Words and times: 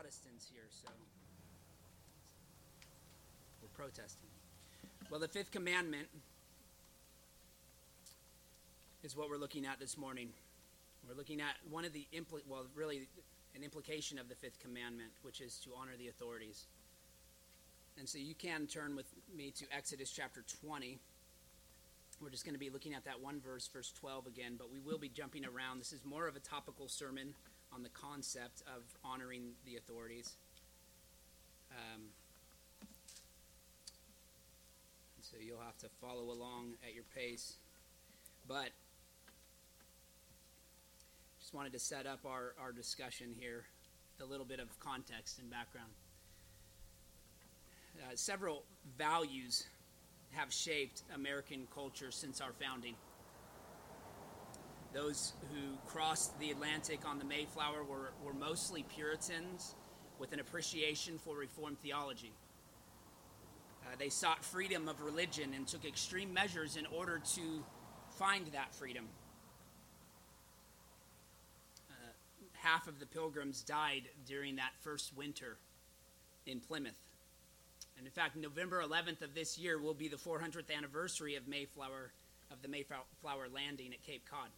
Protestants 0.00 0.48
here, 0.50 0.62
so 0.70 0.88
we're 3.60 3.68
protesting. 3.76 4.30
Well, 5.10 5.20
the 5.20 5.28
fifth 5.28 5.50
commandment 5.50 6.08
is 9.02 9.14
what 9.14 9.28
we're 9.28 9.36
looking 9.36 9.66
at 9.66 9.78
this 9.78 9.98
morning. 9.98 10.30
We're 11.06 11.16
looking 11.16 11.42
at 11.42 11.56
one 11.68 11.84
of 11.84 11.92
the 11.92 12.06
impl- 12.14 12.40
well, 12.48 12.64
really 12.74 13.08
an 13.54 13.62
implication 13.62 14.18
of 14.18 14.30
the 14.30 14.34
fifth 14.34 14.58
commandment, 14.60 15.10
which 15.20 15.42
is 15.42 15.58
to 15.64 15.70
honor 15.78 15.92
the 15.98 16.08
authorities. 16.08 16.64
And 17.98 18.08
so 18.08 18.16
you 18.16 18.34
can 18.34 18.66
turn 18.66 18.96
with 18.96 19.12
me 19.36 19.50
to 19.58 19.66
Exodus 19.70 20.10
chapter 20.10 20.42
20. 20.64 20.98
We're 22.22 22.30
just 22.30 22.46
going 22.46 22.54
to 22.54 22.58
be 22.58 22.70
looking 22.70 22.94
at 22.94 23.04
that 23.04 23.20
one 23.20 23.38
verse, 23.38 23.68
verse 23.68 23.92
12 24.00 24.28
again, 24.28 24.54
but 24.56 24.72
we 24.72 24.78
will 24.78 24.98
be 24.98 25.10
jumping 25.10 25.44
around. 25.44 25.78
This 25.78 25.92
is 25.92 26.00
more 26.06 26.26
of 26.26 26.36
a 26.36 26.40
topical 26.40 26.88
sermon 26.88 27.34
on 27.72 27.82
the 27.82 27.88
concept 27.90 28.62
of 28.66 28.82
honoring 29.04 29.52
the 29.64 29.76
authorities. 29.76 30.34
Um, 31.70 32.02
so 35.22 35.36
you'll 35.40 35.60
have 35.60 35.78
to 35.78 35.88
follow 36.00 36.32
along 36.32 36.74
at 36.86 36.94
your 36.94 37.04
pace. 37.14 37.54
But 38.48 38.70
just 41.38 41.54
wanted 41.54 41.72
to 41.72 41.78
set 41.78 42.06
up 42.06 42.20
our, 42.26 42.54
our 42.60 42.72
discussion 42.72 43.34
here, 43.38 43.64
a 44.20 44.24
little 44.24 44.46
bit 44.46 44.60
of 44.60 44.78
context 44.80 45.38
and 45.38 45.50
background. 45.50 45.90
Uh, 47.98 48.12
several 48.14 48.64
values 48.98 49.64
have 50.32 50.52
shaped 50.52 51.02
American 51.14 51.66
culture 51.74 52.10
since 52.10 52.40
our 52.40 52.52
founding. 52.52 52.94
Those 54.92 55.34
who 55.52 55.76
crossed 55.86 56.38
the 56.40 56.50
Atlantic 56.50 57.06
on 57.06 57.18
the 57.18 57.24
Mayflower 57.24 57.84
were, 57.84 58.10
were 58.24 58.34
mostly 58.34 58.82
Puritans 58.82 59.74
with 60.18 60.32
an 60.32 60.40
appreciation 60.40 61.18
for 61.18 61.36
Reformed 61.36 61.78
theology. 61.78 62.32
Uh, 63.84 63.96
they 63.98 64.08
sought 64.08 64.44
freedom 64.44 64.88
of 64.88 65.00
religion 65.00 65.52
and 65.54 65.66
took 65.66 65.84
extreme 65.84 66.32
measures 66.32 66.76
in 66.76 66.86
order 66.86 67.20
to 67.34 67.64
find 68.18 68.46
that 68.48 68.74
freedom. 68.74 69.06
Uh, 71.90 71.94
half 72.54 72.88
of 72.88 72.98
the 72.98 73.06
pilgrims 73.06 73.62
died 73.62 74.02
during 74.26 74.56
that 74.56 74.72
first 74.80 75.16
winter 75.16 75.56
in 76.46 76.60
Plymouth. 76.60 76.98
And 77.96 78.06
in 78.06 78.12
fact, 78.12 78.36
November 78.36 78.82
11th 78.82 79.22
of 79.22 79.34
this 79.34 79.58
year 79.58 79.78
will 79.78 79.94
be 79.94 80.08
the 80.08 80.16
400th 80.16 80.74
anniversary 80.76 81.36
of 81.36 81.46
Mayflower 81.46 82.12
of 82.50 82.62
the 82.62 82.68
Mayflower 82.68 83.48
landing 83.54 83.92
at 83.92 84.02
Cape 84.02 84.28
Cod. 84.28 84.48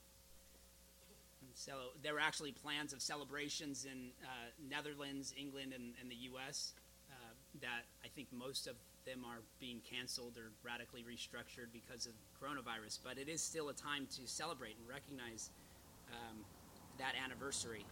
So 1.54 1.72
there 2.02 2.14
were 2.14 2.20
actually 2.20 2.52
plans 2.52 2.92
of 2.92 3.02
celebrations 3.02 3.84
in 3.84 4.10
uh, 4.22 4.28
Netherlands, 4.68 5.34
England, 5.38 5.72
and, 5.74 5.94
and 6.00 6.10
the 6.10 6.16
U.S. 6.32 6.72
Uh, 7.10 7.14
that 7.60 7.84
I 8.04 8.08
think 8.08 8.28
most 8.32 8.66
of 8.66 8.76
them 9.04 9.24
are 9.24 9.40
being 9.60 9.80
canceled 9.88 10.36
or 10.36 10.52
radically 10.62 11.02
restructured 11.02 11.72
because 11.72 12.06
of 12.06 12.12
coronavirus. 12.40 12.98
But 13.04 13.18
it 13.18 13.28
is 13.28 13.42
still 13.42 13.68
a 13.68 13.74
time 13.74 14.06
to 14.16 14.26
celebrate 14.26 14.76
and 14.78 14.88
recognize 14.88 15.50
um, 16.10 16.38
that 16.98 17.14
anniversary. 17.22 17.84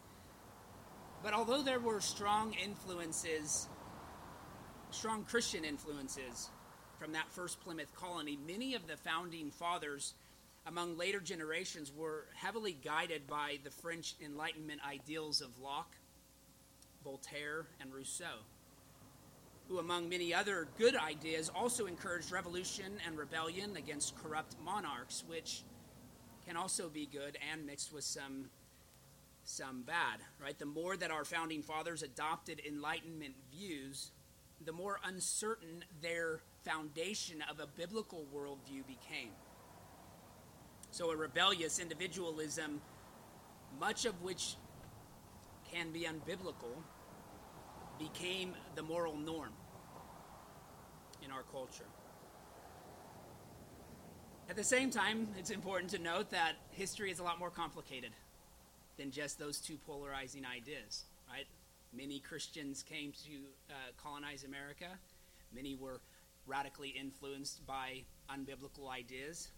But 1.22 1.34
although 1.34 1.62
there 1.62 1.80
were 1.80 2.00
strong 2.00 2.54
influences 2.54 3.68
strong 4.90 5.24
Christian 5.24 5.64
influences 5.64 6.50
from 6.98 7.12
that 7.12 7.30
first 7.30 7.60
Plymouth 7.60 7.94
colony. 7.94 8.38
Many 8.46 8.74
of 8.74 8.86
the 8.86 8.96
founding 8.96 9.50
fathers 9.50 10.14
among 10.66 10.96
later 10.96 11.20
generations 11.20 11.92
were 11.94 12.26
heavily 12.34 12.72
guided 12.72 13.26
by 13.26 13.58
the 13.64 13.70
French 13.70 14.14
Enlightenment 14.24 14.80
ideals 14.86 15.40
of 15.40 15.58
Locke, 15.58 15.96
Voltaire, 17.04 17.66
and 17.80 17.92
Rousseau, 17.92 18.44
who, 19.68 19.78
among 19.78 20.08
many 20.08 20.34
other 20.34 20.68
good 20.78 20.96
ideas, 20.96 21.50
also 21.54 21.86
encouraged 21.86 22.30
revolution 22.30 22.98
and 23.06 23.16
rebellion 23.16 23.76
against 23.76 24.16
corrupt 24.22 24.56
monarchs, 24.64 25.24
which 25.26 25.62
can 26.46 26.56
also 26.56 26.88
be 26.88 27.06
good 27.06 27.38
and 27.52 27.66
mixed 27.66 27.92
with 27.92 28.04
some 28.04 28.50
some 29.42 29.82
bad 29.82 30.20
right 30.40 30.58
the 30.58 30.66
more 30.66 30.98
that 30.98 31.10
our 31.10 31.24
founding 31.24 31.62
fathers 31.62 32.02
adopted 32.02 32.60
enlightenment 32.68 33.34
views 33.50 34.12
the 34.64 34.72
more 34.72 35.00
uncertain 35.04 35.84
their 36.02 36.40
foundation 36.64 37.42
of 37.50 37.60
a 37.60 37.66
biblical 37.66 38.26
worldview 38.34 38.86
became. 38.86 39.30
So, 40.92 41.10
a 41.10 41.16
rebellious 41.16 41.78
individualism, 41.78 42.80
much 43.78 44.06
of 44.06 44.20
which 44.22 44.56
can 45.70 45.92
be 45.92 46.00
unbiblical, 46.00 46.82
became 47.98 48.54
the 48.74 48.82
moral 48.82 49.16
norm 49.16 49.52
in 51.24 51.30
our 51.30 51.42
culture. 51.52 51.84
At 54.48 54.56
the 54.56 54.64
same 54.64 54.90
time, 54.90 55.28
it's 55.38 55.50
important 55.50 55.92
to 55.92 56.00
note 56.00 56.30
that 56.30 56.54
history 56.72 57.12
is 57.12 57.20
a 57.20 57.22
lot 57.22 57.38
more 57.38 57.50
complicated 57.50 58.10
than 58.96 59.12
just 59.12 59.38
those 59.38 59.58
two 59.58 59.76
polarizing 59.86 60.44
ideas, 60.44 61.04
right? 61.30 61.46
Many 61.96 62.18
Christians 62.18 62.82
came 62.82 63.12
to 63.24 63.32
uh, 63.70 63.74
colonize 64.02 64.42
America. 64.42 64.86
Many 65.54 65.76
were 65.76 66.00
radically 66.46 66.88
influenced 66.88 67.64
by 67.64 68.02
unbiblical 68.28 68.90
ideas. 68.90 69.52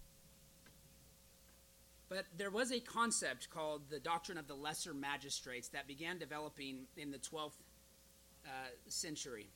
But 2.12 2.26
there 2.36 2.50
was 2.50 2.72
a 2.72 2.80
concept 2.80 3.48
called 3.48 3.88
the 3.88 3.98
doctrine 3.98 4.36
of 4.36 4.46
the 4.46 4.54
lesser 4.54 4.92
magistrates 4.92 5.68
that 5.68 5.86
began 5.86 6.18
developing 6.18 6.80
in 6.98 7.10
the 7.10 7.16
12th 7.16 7.52
uh, 8.44 8.48
century. 8.88 9.48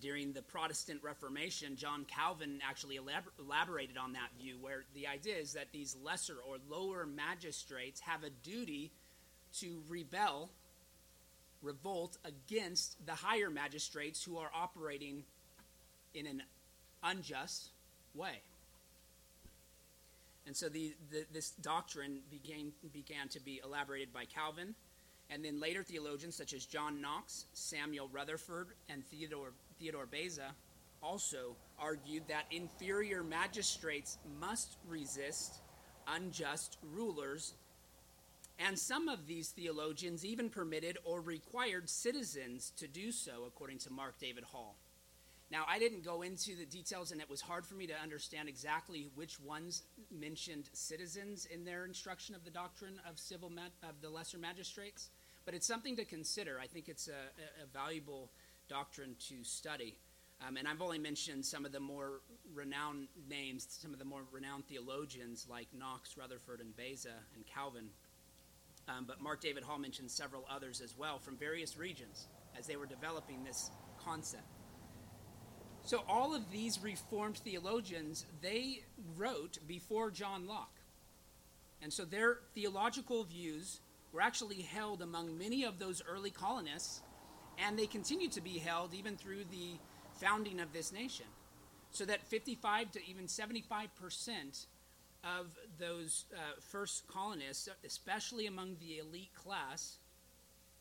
During 0.00 0.32
the 0.32 0.42
Protestant 0.42 1.02
Reformation, 1.02 1.74
John 1.74 2.04
Calvin 2.04 2.60
actually 2.62 2.98
elabor- 2.98 3.32
elaborated 3.40 3.96
on 3.96 4.12
that 4.12 4.28
view, 4.38 4.58
where 4.60 4.84
the 4.94 5.08
idea 5.08 5.34
is 5.34 5.54
that 5.54 5.72
these 5.72 5.96
lesser 6.04 6.36
or 6.48 6.58
lower 6.68 7.04
magistrates 7.04 7.98
have 8.00 8.22
a 8.22 8.30
duty 8.30 8.92
to 9.54 9.82
rebel 9.88 10.50
revolt 11.62 12.16
against 12.24 13.04
the 13.06 13.14
higher 13.14 13.50
magistrates 13.50 14.22
who 14.22 14.38
are 14.38 14.50
operating 14.54 15.24
in 16.14 16.26
an 16.26 16.42
unjust 17.02 17.70
way. 18.14 18.42
And 20.48 20.56
so 20.56 20.70
the, 20.70 20.94
the, 21.10 21.26
this 21.30 21.50
doctrine 21.50 22.20
began, 22.30 22.72
began 22.90 23.28
to 23.28 23.40
be 23.40 23.60
elaborated 23.62 24.14
by 24.14 24.24
Calvin, 24.24 24.74
and 25.28 25.44
then 25.44 25.60
later 25.60 25.82
theologians 25.82 26.36
such 26.36 26.54
as 26.54 26.64
John 26.64 27.02
Knox, 27.02 27.44
Samuel 27.52 28.08
Rutherford, 28.10 28.68
and 28.88 29.04
Theodore, 29.04 29.52
Theodore 29.78 30.06
Beza 30.06 30.54
also 31.02 31.54
argued 31.78 32.28
that 32.28 32.46
inferior 32.50 33.22
magistrates 33.22 34.16
must 34.40 34.78
resist 34.88 35.60
unjust 36.06 36.78
rulers 36.82 37.52
and 38.58 38.78
some 38.78 39.08
of 39.08 39.26
these 39.26 39.50
theologians 39.50 40.24
even 40.24 40.48
permitted 40.48 40.96
or 41.04 41.20
required 41.20 41.90
citizens 41.90 42.72
to 42.78 42.88
do 42.88 43.12
so, 43.12 43.44
according 43.46 43.78
to 43.80 43.92
Mark 43.92 44.18
David 44.18 44.44
Hall. 44.44 44.76
Now, 45.50 45.64
I 45.66 45.78
didn't 45.78 46.04
go 46.04 46.20
into 46.22 46.54
the 46.56 46.66
details, 46.66 47.10
and 47.10 47.20
it 47.20 47.30
was 47.30 47.40
hard 47.40 47.64
for 47.64 47.74
me 47.74 47.86
to 47.86 47.94
understand 47.94 48.48
exactly 48.48 49.08
which 49.14 49.40
ones 49.40 49.82
mentioned 50.10 50.68
citizens 50.74 51.46
in 51.46 51.64
their 51.64 51.86
instruction 51.86 52.34
of 52.34 52.44
the 52.44 52.50
doctrine 52.50 53.00
of 53.08 53.18
civil 53.18 53.48
ma- 53.48 53.88
of 53.88 54.00
the 54.02 54.10
lesser 54.10 54.36
magistrates. 54.36 55.08
But 55.46 55.54
it's 55.54 55.66
something 55.66 55.96
to 55.96 56.04
consider. 56.04 56.58
I 56.62 56.66
think 56.66 56.90
it's 56.90 57.08
a, 57.08 57.62
a 57.62 57.66
valuable 57.72 58.30
doctrine 58.68 59.16
to 59.30 59.42
study. 59.42 59.96
Um, 60.46 60.58
and 60.58 60.68
I've 60.68 60.82
only 60.82 60.98
mentioned 60.98 61.46
some 61.46 61.64
of 61.64 61.72
the 61.72 61.80
more 61.80 62.20
renowned 62.54 63.08
names, 63.28 63.66
some 63.70 63.94
of 63.94 63.98
the 63.98 64.04
more 64.04 64.22
renowned 64.30 64.66
theologians 64.66 65.46
like 65.50 65.66
Knox, 65.72 66.16
Rutherford, 66.18 66.60
and 66.60 66.76
Beza, 66.76 67.14
and 67.34 67.46
Calvin. 67.46 67.88
Um, 68.86 69.04
but 69.06 69.20
Mark 69.20 69.40
David 69.40 69.62
Hall 69.62 69.78
mentioned 69.78 70.10
several 70.10 70.44
others 70.50 70.82
as 70.82 70.96
well 70.96 71.18
from 71.18 71.38
various 71.38 71.78
regions 71.78 72.28
as 72.56 72.66
they 72.66 72.76
were 72.76 72.86
developing 72.86 73.44
this 73.44 73.70
concept. 73.98 74.57
So 75.88 76.04
all 76.06 76.34
of 76.34 76.50
these 76.50 76.82
Reformed 76.82 77.38
theologians, 77.38 78.26
they 78.42 78.82
wrote 79.16 79.56
before 79.66 80.10
John 80.10 80.46
Locke. 80.46 80.82
And 81.80 81.90
so 81.90 82.04
their 82.04 82.40
theological 82.54 83.24
views 83.24 83.80
were 84.12 84.20
actually 84.20 84.60
held 84.60 85.00
among 85.00 85.38
many 85.38 85.64
of 85.64 85.78
those 85.78 86.02
early 86.06 86.30
colonists, 86.30 87.00
and 87.56 87.78
they 87.78 87.86
continue 87.86 88.28
to 88.28 88.42
be 88.42 88.58
held 88.58 88.92
even 88.92 89.16
through 89.16 89.44
the 89.50 89.78
founding 90.20 90.60
of 90.60 90.74
this 90.74 90.92
nation. 90.92 91.24
So 91.90 92.04
that 92.04 92.22
55 92.26 92.92
to 92.92 93.00
even 93.08 93.26
75 93.26 93.88
percent 93.96 94.66
of 95.24 95.46
those 95.78 96.26
uh, 96.34 96.60
first 96.60 97.08
colonists, 97.08 97.66
especially 97.82 98.46
among 98.46 98.76
the 98.78 98.98
elite 98.98 99.32
class, 99.34 99.96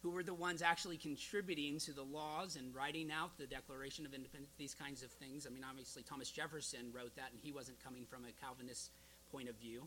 who 0.08 0.14
were 0.14 0.24
the 0.24 0.34
ones 0.34 0.62
actually 0.62 0.96
contributing 0.96 1.78
to 1.78 1.92
the 1.92 2.02
laws 2.02 2.56
and 2.56 2.74
writing 2.74 3.12
out 3.12 3.38
the 3.38 3.46
Declaration 3.46 4.06
of 4.06 4.14
Independence, 4.14 4.54
these 4.58 4.74
kinds 4.74 5.04
of 5.04 5.12
things. 5.12 5.46
I 5.46 5.50
mean, 5.50 5.66
obviously, 5.70 6.02
Thomas 6.02 6.32
Jefferson 6.32 6.94
wrote 6.94 7.14
that, 7.18 7.32
and 7.32 7.40
he 7.44 7.52
wasn't 7.52 7.84
coming 7.84 8.06
from 8.06 8.24
a 8.24 8.32
Calvinist 8.42 8.92
point 9.34 9.50
of 9.50 9.56
view, 9.58 9.86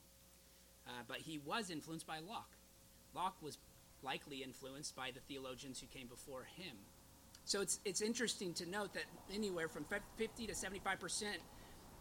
uh, 0.86 0.90
but 1.08 1.16
he 1.16 1.38
was 1.38 1.70
influenced 1.70 2.06
by 2.06 2.18
Locke. 2.18 2.52
Locke 3.14 3.36
was 3.40 3.56
likely 4.02 4.42
influenced 4.42 4.94
by 4.94 5.10
the 5.10 5.20
theologians 5.20 5.80
who 5.80 5.86
came 5.86 6.06
before 6.06 6.44
him. 6.54 6.76
So 7.46 7.62
it's, 7.62 7.80
it's 7.86 8.02
interesting 8.02 8.52
to 8.54 8.68
note 8.68 8.92
that 8.92 9.04
anywhere 9.34 9.68
from 9.68 9.86
50 10.18 10.46
to 10.48 10.54
75 10.54 11.00
percent 11.00 11.38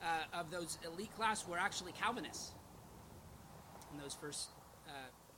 uh, 0.04 0.38
of 0.38 0.52
those 0.52 0.78
elite 0.86 1.16
class 1.16 1.48
were 1.48 1.58
actually 1.58 1.94
Calvinists 1.94 2.52
in 3.94 3.98
those 4.02 4.14
first 4.14 4.50
uh, 4.90 4.92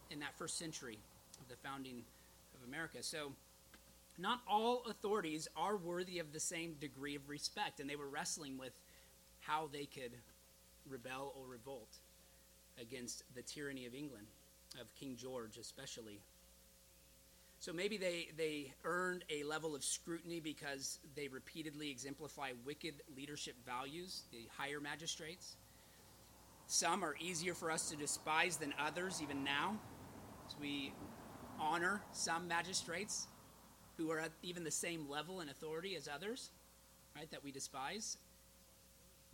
in 0.10 0.20
that 0.22 0.36
first 0.36 0.58
century 0.58 0.98
of 1.40 1.48
the 1.48 1.56
founding 1.58 2.02
of 2.62 2.68
America. 2.68 3.02
So 3.02 3.34
not 4.18 4.42
all 4.48 4.84
authorities 4.90 5.48
are 5.56 5.78
worthy 5.78 6.20
of 6.20 6.34
the 6.34 6.40
same 6.40 6.76
degree 6.80 7.16
of 7.16 7.28
respect, 7.30 7.80
and 7.80 7.90
they 7.90 7.96
were 7.96 8.10
wrestling 8.10 8.58
with 8.58 8.74
how 9.40 9.70
they 9.72 9.86
could 9.86 10.12
rebel 10.88 11.34
or 11.38 11.48
revolt 11.48 11.98
against 12.80 13.24
the 13.36 13.42
tyranny 13.42 13.86
of 13.86 13.94
England, 13.94 14.28
of 14.80 14.94
King 14.96 15.16
George 15.16 15.58
especially. 15.58 16.20
So 17.60 17.72
maybe 17.72 17.98
they, 17.98 18.30
they 18.38 18.74
earned 18.84 19.24
a 19.30 19.44
level 19.44 19.76
of 19.76 19.84
scrutiny 19.84 20.40
because 20.40 21.00
they 21.16 21.28
repeatedly 21.28 21.92
exemplify 21.92 22.52
wicked 22.66 22.96
leadership 23.16 23.56
values, 23.66 24.24
the 24.32 24.48
higher 24.58 24.80
magistrates. 24.80 25.58
Some 26.66 27.04
are 27.04 27.16
easier 27.20 27.54
for 27.54 27.70
us 27.70 27.90
to 27.92 27.96
despise 27.96 28.58
than 28.58 28.74
others, 28.80 29.22
even 29.22 29.44
now. 29.44 29.78
As 30.48 30.56
we 30.60 30.92
honor 31.62 32.02
some 32.12 32.48
magistrates 32.48 33.28
who 33.98 34.12
are 34.12 34.20
at 34.20 34.32
even 34.42 34.64
the 34.64 34.72
same 34.72 35.08
level 35.10 35.40
and 35.40 35.50
authority 35.50 35.96
as 35.96 36.10
others, 36.14 36.50
right, 37.16 37.30
that 37.32 37.44
we 37.44 37.52
despise. 37.52 38.18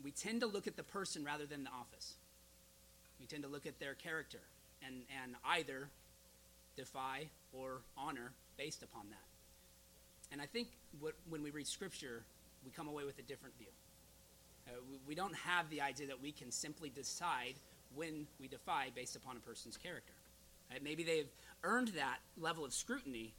We 0.04 0.12
tend 0.12 0.42
to 0.42 0.48
look 0.48 0.68
at 0.68 0.76
the 0.76 0.84
person 0.84 1.24
rather 1.24 1.46
than 1.46 1.64
the 1.64 1.70
office. 1.70 2.16
We 3.20 3.26
tend 3.26 3.44
to 3.44 3.50
look 3.50 3.66
at 3.66 3.80
their 3.80 3.96
character 3.96 4.42
and, 4.86 5.04
and 5.24 5.36
either 5.46 5.90
defy 6.76 7.30
or 7.54 7.82
honor 7.98 8.34
based 8.58 8.84
upon 8.84 9.10
that. 9.10 9.24
And 10.32 10.42
I 10.42 10.46
think 10.46 10.68
what, 11.00 11.14
when 11.30 11.42
we 11.42 11.50
read 11.50 11.68
Scripture, 11.68 12.24
we 12.66 12.72
come 12.72 12.88
away 12.88 13.06
with 13.06 13.18
a 13.20 13.24
different 13.24 13.58
view. 13.58 13.68
Uh, 14.68 14.72
we, 14.90 15.00
we 15.08 15.16
don't 15.16 15.36
have 15.36 15.70
the 15.70 15.82
idea 15.82 16.08
that 16.08 16.22
we 16.22 16.32
can 16.32 16.52
simply 16.52 16.90
decide 16.90 17.54
when 17.96 18.28
we 18.40 18.48
defy 18.48 18.88
based 18.94 19.16
upon 19.16 19.38
a 19.38 19.40
person's 19.40 19.78
character. 19.78 20.14
Right? 20.70 20.84
Maybe 20.84 21.04
they've 21.04 21.30
earned 21.64 21.90
that 21.90 22.20
level 22.38 22.66
of 22.66 22.74
scrutiny, 22.74 23.34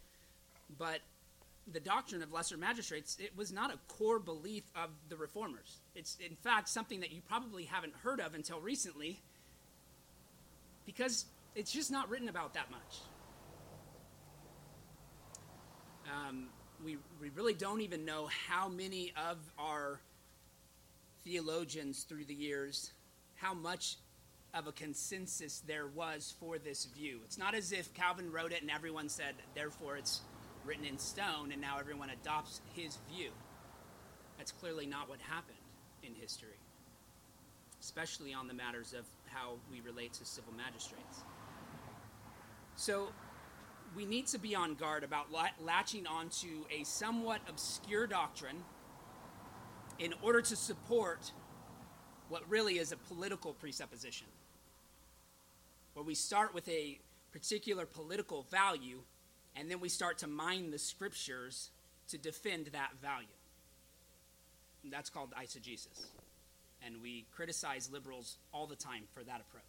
but 0.78 1.00
the 1.70 1.80
doctrine 1.80 2.22
of 2.22 2.32
lesser 2.32 2.56
magistrates, 2.56 3.16
it 3.20 3.36
was 3.36 3.52
not 3.52 3.72
a 3.72 3.78
core 3.88 4.18
belief 4.18 4.64
of 4.74 4.90
the 5.08 5.16
reformers. 5.16 5.80
It's, 5.94 6.16
in 6.16 6.36
fact, 6.36 6.68
something 6.68 7.00
that 7.00 7.12
you 7.12 7.20
probably 7.28 7.64
haven't 7.64 7.94
heard 8.02 8.20
of 8.20 8.34
until 8.34 8.60
recently 8.60 9.20
because 10.86 11.26
it's 11.54 11.70
just 11.70 11.90
not 11.90 12.08
written 12.08 12.28
about 12.28 12.54
that 12.54 12.70
much. 12.70 13.00
Um, 16.10 16.48
we, 16.82 16.96
we 17.20 17.28
really 17.30 17.52
don't 17.52 17.82
even 17.82 18.04
know 18.04 18.28
how 18.48 18.68
many 18.68 19.12
of 19.28 19.36
our 19.58 20.00
theologians 21.24 22.04
through 22.04 22.24
the 22.24 22.34
years, 22.34 22.92
how 23.34 23.52
much 23.52 23.96
of 24.54 24.66
a 24.66 24.72
consensus 24.72 25.62
there 25.66 25.86
was 25.86 26.34
for 26.40 26.58
this 26.58 26.86
view. 26.86 27.20
It's 27.24 27.38
not 27.38 27.54
as 27.54 27.72
if 27.72 27.92
Calvin 27.94 28.32
wrote 28.32 28.52
it 28.52 28.62
and 28.62 28.70
everyone 28.70 29.08
said, 29.08 29.34
therefore 29.54 29.96
it's 29.96 30.22
written 30.64 30.84
in 30.84 30.98
stone 30.98 31.52
and 31.52 31.60
now 31.60 31.78
everyone 31.78 32.10
adopts 32.10 32.60
his 32.74 32.98
view. 33.12 33.30
That's 34.36 34.52
clearly 34.52 34.86
not 34.86 35.08
what 35.08 35.20
happened 35.20 35.58
in 36.02 36.14
history, 36.14 36.58
especially 37.80 38.32
on 38.32 38.48
the 38.48 38.54
matters 38.54 38.94
of 38.94 39.04
how 39.26 39.54
we 39.70 39.80
relate 39.80 40.12
to 40.14 40.24
civil 40.24 40.52
magistrates. 40.54 41.22
So 42.76 43.08
we 43.96 44.06
need 44.06 44.26
to 44.28 44.38
be 44.38 44.54
on 44.54 44.74
guard 44.74 45.04
about 45.04 45.26
latching 45.60 46.06
onto 46.06 46.64
a 46.70 46.84
somewhat 46.84 47.40
obscure 47.48 48.06
doctrine 48.06 48.64
in 49.98 50.14
order 50.22 50.40
to 50.40 50.56
support 50.56 51.32
what 52.28 52.48
really 52.48 52.78
is 52.78 52.92
a 52.92 52.96
political 52.96 53.52
presupposition, 53.54 54.26
where 55.98 56.04
we 56.04 56.14
start 56.14 56.54
with 56.54 56.68
a 56.68 56.96
particular 57.32 57.84
political 57.84 58.46
value 58.52 59.00
and 59.56 59.68
then 59.68 59.80
we 59.80 59.88
start 59.88 60.18
to 60.18 60.28
mine 60.28 60.70
the 60.70 60.78
scriptures 60.78 61.70
to 62.06 62.16
defend 62.16 62.66
that 62.66 62.90
value. 63.02 63.26
And 64.84 64.92
that's 64.92 65.10
called 65.10 65.32
eisegesis 65.32 66.06
and 66.86 67.02
we 67.02 67.26
criticize 67.32 67.90
liberals 67.90 68.36
all 68.54 68.68
the 68.68 68.76
time 68.76 69.08
for 69.12 69.24
that 69.24 69.40
approach. 69.40 69.64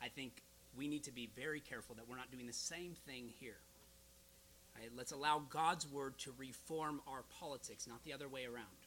I 0.00 0.08
think 0.08 0.42
we 0.74 0.88
need 0.88 1.04
to 1.04 1.12
be 1.12 1.28
very 1.36 1.60
careful 1.60 1.94
that 1.96 2.08
we're 2.08 2.16
not 2.16 2.30
doing 2.30 2.46
the 2.46 2.54
same 2.54 2.94
thing 3.06 3.28
here. 3.38 3.58
Right, 4.74 4.88
let's 4.96 5.12
allow 5.12 5.42
God's 5.50 5.86
word 5.86 6.16
to 6.20 6.32
reform 6.38 7.02
our 7.06 7.24
politics, 7.40 7.86
not 7.86 8.02
the 8.04 8.14
other 8.14 8.26
way 8.26 8.46
around. 8.46 8.85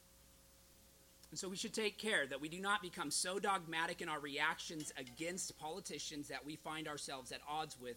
And 1.30 1.38
so 1.38 1.48
we 1.48 1.56
should 1.56 1.72
take 1.72 1.96
care 1.96 2.26
that 2.26 2.40
we 2.40 2.48
do 2.48 2.60
not 2.60 2.82
become 2.82 3.10
so 3.10 3.38
dogmatic 3.38 4.02
in 4.02 4.08
our 4.08 4.18
reactions 4.18 4.92
against 4.96 5.56
politicians 5.58 6.28
that 6.28 6.44
we 6.44 6.56
find 6.56 6.88
ourselves 6.88 7.30
at 7.30 7.40
odds 7.48 7.76
with, 7.80 7.96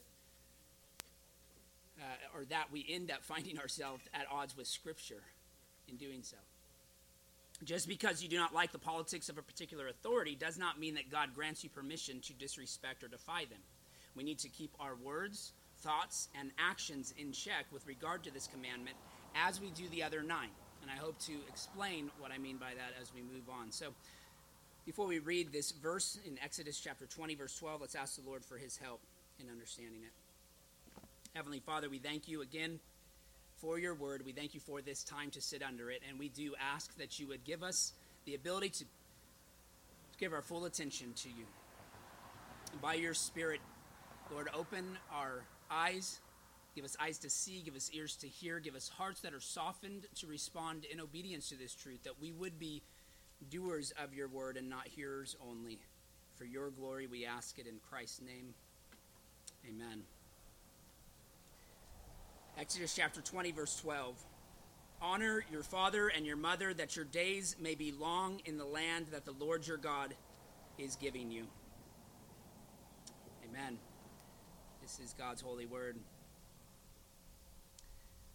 uh, 2.00 2.38
or 2.38 2.46
that 2.46 2.72
we 2.72 2.86
end 2.88 3.10
up 3.10 3.24
finding 3.24 3.58
ourselves 3.58 4.04
at 4.14 4.28
odds 4.32 4.56
with 4.56 4.68
Scripture 4.68 5.24
in 5.88 5.96
doing 5.98 6.22
so. 6.22 6.38
Just 7.64 7.88
because 7.88 8.22
you 8.22 8.30
do 8.30 8.38
not 8.38 8.54
like 8.54 8.72
the 8.72 8.78
politics 8.78 9.30
of 9.30 9.38
a 9.38 9.42
particular 9.42 9.88
authority 9.88 10.36
does 10.36 10.60
not 10.60 10.80
mean 10.80 10.96
that 10.96 11.10
God 11.10 11.34
grants 11.34 11.64
you 11.64 11.70
permission 11.70 12.20
to 12.22 12.34
disrespect 12.34 13.04
or 13.04 13.08
defy 13.08 13.46
them. 13.46 13.60
We 14.16 14.24
need 14.24 14.40
to 14.40 14.50
keep 14.50 14.76
our 14.80 14.96
words, 14.96 15.54
thoughts, 15.80 16.30
and 16.40 16.52
actions 16.60 17.14
in 17.18 17.32
check 17.32 17.66
with 17.72 17.88
regard 17.88 18.24
to 18.26 18.32
this 18.32 18.48
commandment 18.48 18.98
as 19.36 19.60
we 19.60 19.70
do 19.72 19.88
the 19.90 20.04
other 20.04 20.22
nine. 20.22 20.50
And 20.84 20.92
I 20.92 20.96
hope 20.96 21.18
to 21.22 21.34
explain 21.48 22.12
what 22.20 22.32
I 22.32 22.38
mean 22.38 22.58
by 22.58 22.74
that 22.76 23.02
as 23.02 23.12
we 23.16 23.22
move 23.22 23.50
on. 23.50 23.72
So, 23.72 23.94
before 24.86 25.08
we 25.08 25.20
read 25.20 25.52
this 25.54 25.72
verse 25.72 26.20
in 26.28 26.38
Exodus 26.44 26.78
chapter 26.78 27.06
20, 27.06 27.36
verse 27.36 27.58
12, 27.58 27.80
let's 27.82 27.96
ask 27.96 28.22
the 28.22 28.30
Lord 28.30 28.44
for 28.44 28.58
his 28.58 28.76
help 28.76 29.00
in 29.40 29.50
understanding 29.50 30.02
it. 30.04 30.12
Heavenly 31.34 31.62
Father, 31.62 31.90
we 31.90 32.00
thank 32.00 32.28
you 32.28 32.42
again 32.42 32.80
for 33.56 33.80
your 33.80 33.96
word. 33.96 34.24
We 34.26 34.34
thank 34.34 34.54
you 34.54 34.60
for 34.60 34.82
this 34.82 35.04
time 35.04 35.32
to 35.32 35.42
sit 35.42 35.64
under 35.64 35.90
it. 35.90 36.02
And 36.08 36.20
we 36.20 36.28
do 36.28 36.54
ask 36.60 36.96
that 36.98 37.18
you 37.18 37.28
would 37.28 37.46
give 37.46 37.64
us 37.64 37.94
the 38.26 38.36
ability 38.36 38.70
to, 38.70 38.86
give 40.20 40.34
our 40.34 40.42
full 40.42 40.66
attention 40.66 41.14
to 41.14 41.30
you. 41.30 41.46
And 42.74 42.82
by 42.82 42.96
your 42.96 43.14
Spirit, 43.14 43.62
Lord, 44.32 44.50
open 44.54 44.98
our 45.12 45.46
eyes. 45.72 46.20
Give 46.75 46.86
us 46.86 46.98
eyes 47.00 47.20
to 47.20 47.30
see, 47.30 47.62
give 47.62 47.75
us 47.75 47.89
ears 47.94 48.15
to 48.18 48.27
hear, 48.27 48.60
give 48.60 48.75
us 48.75 48.89
hearts 48.89 49.22
that 49.22 49.34
are 49.34 49.39
softened 49.39 50.08
to 50.15 50.27
respond 50.27 50.86
in 50.86 51.00
obedience 51.00 51.50
to 51.50 51.56
this 51.56 51.75
truth, 51.75 52.03
that 52.03 52.20
we 52.20 52.32
would 52.32 52.58
be 52.58 52.82
doers 53.50 53.94
of 54.01 54.13
your 54.13 54.27
word 54.27 54.58
and 54.58 54.70
not 54.70 54.88
hearers 54.88 55.36
only. 55.48 55.80
For 56.36 56.46
your 56.46 56.72
glory, 56.72 57.06
we 57.06 57.25
ask 57.25 57.60
it 57.60 57.68
in 57.68 57.75
Christ's 57.89 58.22
name. 58.22 58.56
Amen. 59.70 60.01
Exodus 62.58 62.96
chapter 62.96 63.22
20, 63.22 63.51
verse 63.51 63.75
12. 63.77 64.15
Honor 65.01 65.44
your 65.51 65.63
father 65.63 66.08
and 66.08 66.25
your 66.25 66.38
mother, 66.38 66.74
that 66.74 66.96
your 66.96 67.06
days 67.06 67.56
may 67.60 67.75
be 67.75 67.92
long 67.92 68.39
in 68.46 68.58
the 68.58 68.65
land 68.65 69.08
that 69.12 69.25
the 69.25 69.34
Lord 69.34 69.68
your 69.68 69.77
God 69.77 70.15
is 70.77 70.96
giving 70.96 71.30
you. 71.30 71.46
Amen. 73.48 73.77
This 74.82 75.00
is 75.00 75.13
God's 75.18 75.42
holy 75.42 75.65
word. 75.65 75.98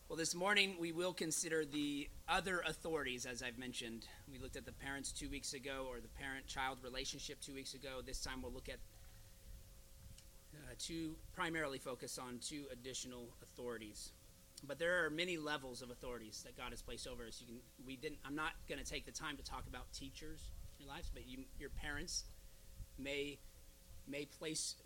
Well, 0.09 0.17
this 0.17 0.35
morning 0.35 0.77
we 0.81 0.91
will 0.91 1.12
consider 1.12 1.67
the 1.67 2.09
other 2.27 2.61
authorities, 2.67 3.27
as 3.27 3.43
I've 3.43 3.59
mentioned. 3.59 4.07
We 4.33 4.38
looked 4.38 4.57
at 4.57 4.65
the 4.65 4.73
parents 4.73 5.12
two 5.12 5.29
weeks 5.29 5.53
ago, 5.53 5.87
or 5.87 6.00
the 6.00 6.09
parent 6.09 6.47
child 6.47 6.79
relationship 6.83 7.43
two 7.43 7.53
weeks 7.53 7.75
ago. 7.75 8.00
This 8.03 8.19
time 8.19 8.41
we'll 8.41 8.50
look 8.50 8.71
at 8.71 8.79
uh, 10.55 10.73
to 10.87 11.15
primarily 11.35 11.77
focus 11.77 12.19
on 12.19 12.38
two 12.41 12.65
additional 12.73 13.29
authorities. 13.43 14.12
But 14.67 14.79
there 14.79 15.05
are 15.05 15.11
many 15.11 15.37
levels 15.37 15.83
of 15.83 15.91
authorities 15.91 16.43
that 16.47 16.57
God 16.57 16.71
has 16.71 16.81
placed 16.81 17.07
over 17.07 17.27
us. 17.27 17.43
You 17.43 17.47
can, 17.47 17.61
we 17.87 17.97
didn't. 17.97 18.21
I'm 18.25 18.35
not 18.35 18.53
going 18.67 18.83
to 18.83 18.91
take 18.91 19.05
the 19.05 19.12
time 19.12 19.37
to 19.37 19.43
talk 19.43 19.65
about 19.69 19.93
teachers 19.93 20.41
in 20.79 20.87
your 20.87 20.95
lives, 20.95 21.11
but 21.12 21.29
you, 21.29 21.45
your 21.59 21.69
parents 21.69 22.25
may 22.99 23.38
may 24.07 24.25
place 24.25 24.77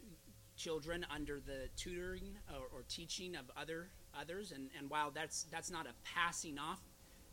children 0.57 1.07
under 1.15 1.39
the 1.39 1.69
tutoring 1.77 2.39
or, 2.53 2.77
or 2.77 2.83
teaching 2.89 3.37
of 3.37 3.45
other 3.57 3.87
others. 4.21 4.53
And, 4.53 4.69
and 4.79 4.91
while 4.91 5.11
that's 5.11 5.47
that's 5.51 5.71
not 5.71 5.87
a 5.87 5.93
passing 6.05 6.59
off 6.59 6.81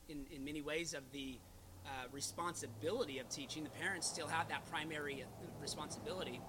in, 0.07 0.25
in 0.31 0.43
many 0.43 0.61
ways 0.61 0.93
of 0.93 1.03
the 1.11 1.37
uh, 1.85 1.89
responsibility 2.11 3.19
of 3.19 3.29
teaching, 3.29 3.63
the 3.63 3.69
parents 3.69 4.07
still 4.07 4.27
have 4.27 4.49
that 4.49 4.69
primary 4.69 5.23
responsibility. 5.61 6.41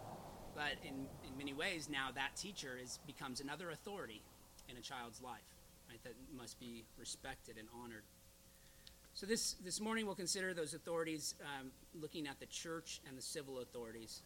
But 0.54 0.72
in, 0.82 1.06
in 1.26 1.38
many 1.38 1.54
ways, 1.54 1.88
now 1.88 2.08
that 2.14 2.36
teacher 2.36 2.78
is 2.82 2.98
becomes 3.06 3.40
another 3.40 3.70
authority 3.70 4.22
in 4.68 4.76
a 4.76 4.80
child's 4.80 5.22
life, 5.22 5.48
right? 5.88 6.02
That 6.04 6.14
must 6.36 6.58
be 6.58 6.84
respected 6.98 7.56
and 7.58 7.68
honored. 7.82 8.02
So 9.14 9.26
this 9.26 9.56
this 9.64 9.80
morning 9.80 10.06
we'll 10.06 10.14
consider 10.14 10.54
those 10.54 10.74
authorities, 10.74 11.34
um, 11.42 11.70
looking 12.00 12.26
at 12.26 12.38
the 12.40 12.46
church 12.46 13.00
and 13.08 13.16
the 13.16 13.22
civil 13.22 13.60
authorities, 13.60 14.22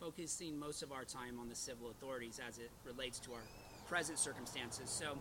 focusing 0.00 0.58
most 0.58 0.82
of 0.82 0.92
our 0.92 1.04
time 1.04 1.38
on 1.38 1.48
the 1.48 1.54
civil 1.54 1.90
authorities 1.90 2.40
as 2.46 2.58
it 2.58 2.70
relates 2.84 3.18
to 3.20 3.32
our 3.32 3.42
present 3.86 4.18
circumstances. 4.18 4.90
So, 4.90 5.18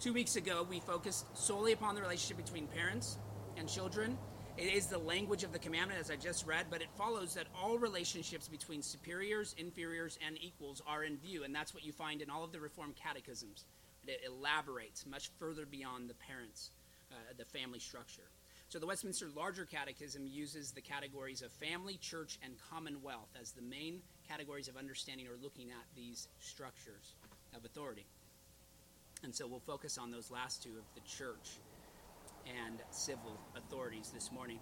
two 0.00 0.12
weeks 0.12 0.36
ago, 0.36 0.66
we 0.68 0.80
focused 0.80 1.26
solely 1.36 1.72
upon 1.72 1.94
the 1.94 2.00
relationship 2.00 2.44
between 2.44 2.66
parents 2.66 3.18
and 3.56 3.68
children. 3.68 4.18
It 4.56 4.74
is 4.74 4.86
the 4.86 4.98
language 4.98 5.44
of 5.44 5.52
the 5.52 5.58
commandment, 5.58 6.00
as 6.00 6.10
I 6.10 6.16
just 6.16 6.46
read, 6.46 6.66
but 6.68 6.82
it 6.82 6.88
follows 6.98 7.34
that 7.34 7.46
all 7.60 7.78
relationships 7.78 8.48
between 8.48 8.82
superiors, 8.82 9.54
inferiors, 9.56 10.18
and 10.26 10.36
equals 10.42 10.82
are 10.86 11.04
in 11.04 11.16
view, 11.16 11.44
and 11.44 11.54
that's 11.54 11.72
what 11.72 11.84
you 11.84 11.92
find 11.92 12.20
in 12.20 12.28
all 12.28 12.44
of 12.44 12.52
the 12.52 12.60
Reformed 12.60 12.96
catechisms. 12.96 13.64
It 14.06 14.20
elaborates 14.26 15.06
much 15.06 15.30
further 15.38 15.64
beyond 15.66 16.10
the 16.10 16.14
parents, 16.14 16.70
uh, 17.10 17.14
the 17.38 17.44
family 17.44 17.78
structure. 17.78 18.28
So 18.68 18.78
the 18.78 18.86
Westminster 18.86 19.28
Larger 19.34 19.64
Catechism 19.64 20.26
uses 20.26 20.70
the 20.70 20.80
categories 20.80 21.42
of 21.42 21.50
family, 21.52 21.96
church, 22.00 22.38
and 22.42 22.54
commonwealth 22.70 23.30
as 23.40 23.50
the 23.50 23.62
main 23.62 24.00
categories 24.28 24.68
of 24.68 24.76
understanding 24.76 25.26
or 25.26 25.36
looking 25.42 25.70
at 25.70 25.84
these 25.96 26.28
structures 26.38 27.14
of 27.54 27.64
authority. 27.64 28.06
And 29.22 29.34
so 29.34 29.46
we'll 29.46 29.60
focus 29.60 29.98
on 29.98 30.10
those 30.10 30.30
last 30.30 30.62
two 30.62 30.70
of 30.70 30.84
the 30.94 31.00
church 31.08 31.58
and 32.46 32.78
civil 32.90 33.38
authorities 33.56 34.10
this 34.14 34.32
morning. 34.32 34.58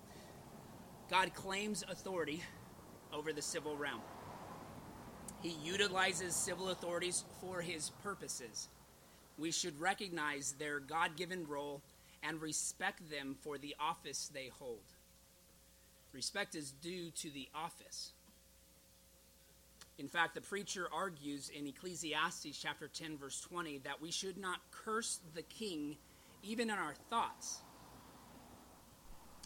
God 1.11 1.33
claims 1.35 1.85
authority 1.88 2.42
over 3.12 3.33
the 3.33 3.42
civil 3.42 3.76
realm. 3.76 4.00
He 5.42 5.57
utilizes 5.64 6.35
civil 6.35 6.71
authorities 6.71 7.25
for 7.40 7.61
his 7.61 7.90
purposes. 8.02 8.68
We 9.38 9.52
should 9.52 9.80
recognize 9.80 10.54
their 10.59 10.80
God 10.80 11.16
given 11.16 11.47
role 11.47 11.80
and 12.23 12.42
respect 12.42 13.09
them 13.11 13.37
for 13.40 13.57
the 13.57 13.76
office 13.78 14.30
they 14.35 14.50
hold. 14.59 14.83
Respect 16.12 16.57
is 16.57 16.73
due 16.83 17.11
to 17.12 17.30
the 17.30 17.49
office. 17.54 18.12
In 19.99 20.09
fact, 20.09 20.35
the 20.35 20.40
preacher 20.40 20.88
argues 20.93 21.50
in 21.50 21.67
Ecclesiastes 21.67 22.57
chapter 22.57 22.87
10 22.87 23.19
verse 23.19 23.40
20 23.40 23.78
that 23.78 24.00
we 24.00 24.12
should 24.12 24.38
not 24.38 24.61
curse 24.71 25.19
the 25.35 25.43
king 25.43 25.97
even 26.43 26.71
in 26.71 26.76
our 26.76 26.95
thoughts. 27.11 27.59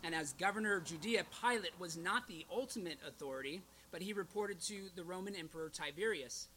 And 0.04 0.14
as 0.14 0.34
governor 0.34 0.76
of 0.76 0.84
Judea, 0.84 1.24
Pilate 1.40 1.78
was 1.78 1.96
not 1.96 2.26
the 2.26 2.44
ultimate 2.50 2.98
authority, 3.06 3.62
but 3.90 4.02
he 4.02 4.12
reported 4.12 4.60
to 4.62 4.90
the 4.94 5.04
Roman 5.04 5.34
emperor 5.34 5.70
Tiberius. 5.70 6.48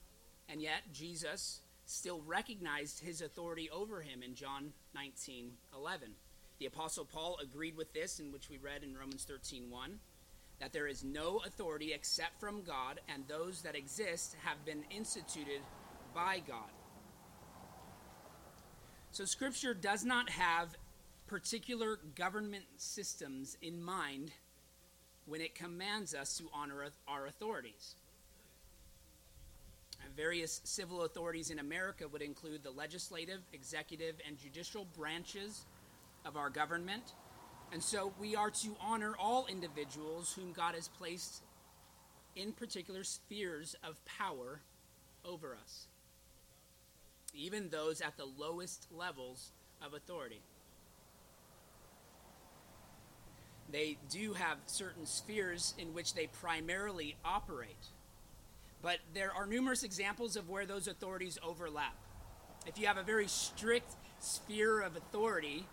And 0.50 0.62
yet 0.62 0.82
Jesus 0.92 1.62
still 1.86 2.22
recognized 2.26 3.00
his 3.00 3.22
authority 3.22 3.70
over 3.70 4.02
him 4.02 4.24
in 4.24 4.36
John 4.36 4.74
19 4.96 5.52
11. 5.76 6.10
The 6.60 6.66
Apostle 6.66 7.06
Paul 7.06 7.38
agreed 7.42 7.76
with 7.76 7.94
this, 7.94 8.20
in 8.20 8.32
which 8.32 8.50
we 8.50 8.58
read 8.58 8.84
in 8.84 8.98
Romans 8.98 9.26
13 9.26 9.70
1, 9.70 10.00
that 10.60 10.74
there 10.74 10.88
is 10.88 11.04
no 11.04 11.42
authority 11.46 11.94
except 11.94 12.40
from 12.40 12.64
God, 12.64 13.00
and 13.08 13.24
those 13.28 13.62
that 13.62 13.76
exist 13.76 14.36
have 14.44 14.64
been 14.66 14.84
instituted 14.90 15.62
by 16.14 16.42
God. 16.48 16.72
So, 19.12 19.26
Scripture 19.26 19.74
does 19.74 20.04
not 20.04 20.30
have 20.30 20.76
particular 21.28 22.00
government 22.16 22.66
systems 22.78 23.58
in 23.62 23.82
mind 23.82 24.32
when 25.26 25.42
it 25.42 25.56
commands 25.56 26.14
us 26.14 26.38
to 26.38 26.50
honor 26.54 26.86
our 27.08 27.26
authorities 27.26 27.96
various 30.16 30.62
civil 30.64 31.04
authorities 31.04 31.50
in 31.50 31.60
America 31.60 32.08
would 32.08 32.22
include 32.22 32.64
the 32.64 32.72
legislative, 32.72 33.42
executive, 33.54 34.16
and 34.28 34.38
judicial 34.38 34.86
branches 34.98 35.66
of 36.26 36.38
our 36.38 36.50
government. 36.50 37.14
And 37.72 37.84
so 37.84 38.14
we 38.20 38.36
are 38.36 38.52
to 38.52 38.76
honor 38.80 39.16
all 39.20 39.48
individuals 39.48 40.34
whom 40.34 40.54
God 40.54 40.76
has 40.76 40.88
placed 40.88 41.44
in 42.36 42.52
particular 42.52 43.04
spheres 43.04 43.76
of 43.84 44.00
power 44.06 44.62
over 45.26 45.58
us, 45.62 45.88
even 47.34 47.70
those 47.70 48.02
at 48.02 48.18
the 48.18 48.26
lowest 48.38 48.88
levels 48.92 49.52
of 49.82 49.94
authority. 49.94 50.42
They 53.72 53.98
do 54.10 54.34
have 54.34 54.58
certain 54.68 55.06
spheres 55.06 55.74
in 55.78 55.94
which 55.94 56.14
they 56.14 56.28
primarily 56.28 57.16
operate. 57.26 57.88
But 58.82 59.00
there 59.14 59.34
are 59.34 59.48
numerous 59.48 59.84
examples 59.84 60.36
of 60.36 60.50
where 60.50 60.66
those 60.66 60.88
authorities 60.88 61.40
overlap. 61.44 61.96
If 62.68 62.80
you 62.80 62.88
have 62.88 62.98
a 62.98 63.04
very 63.04 63.28
strict 63.28 63.96
sphere 64.20 64.82
of 64.82 64.96
authority, 64.96 65.68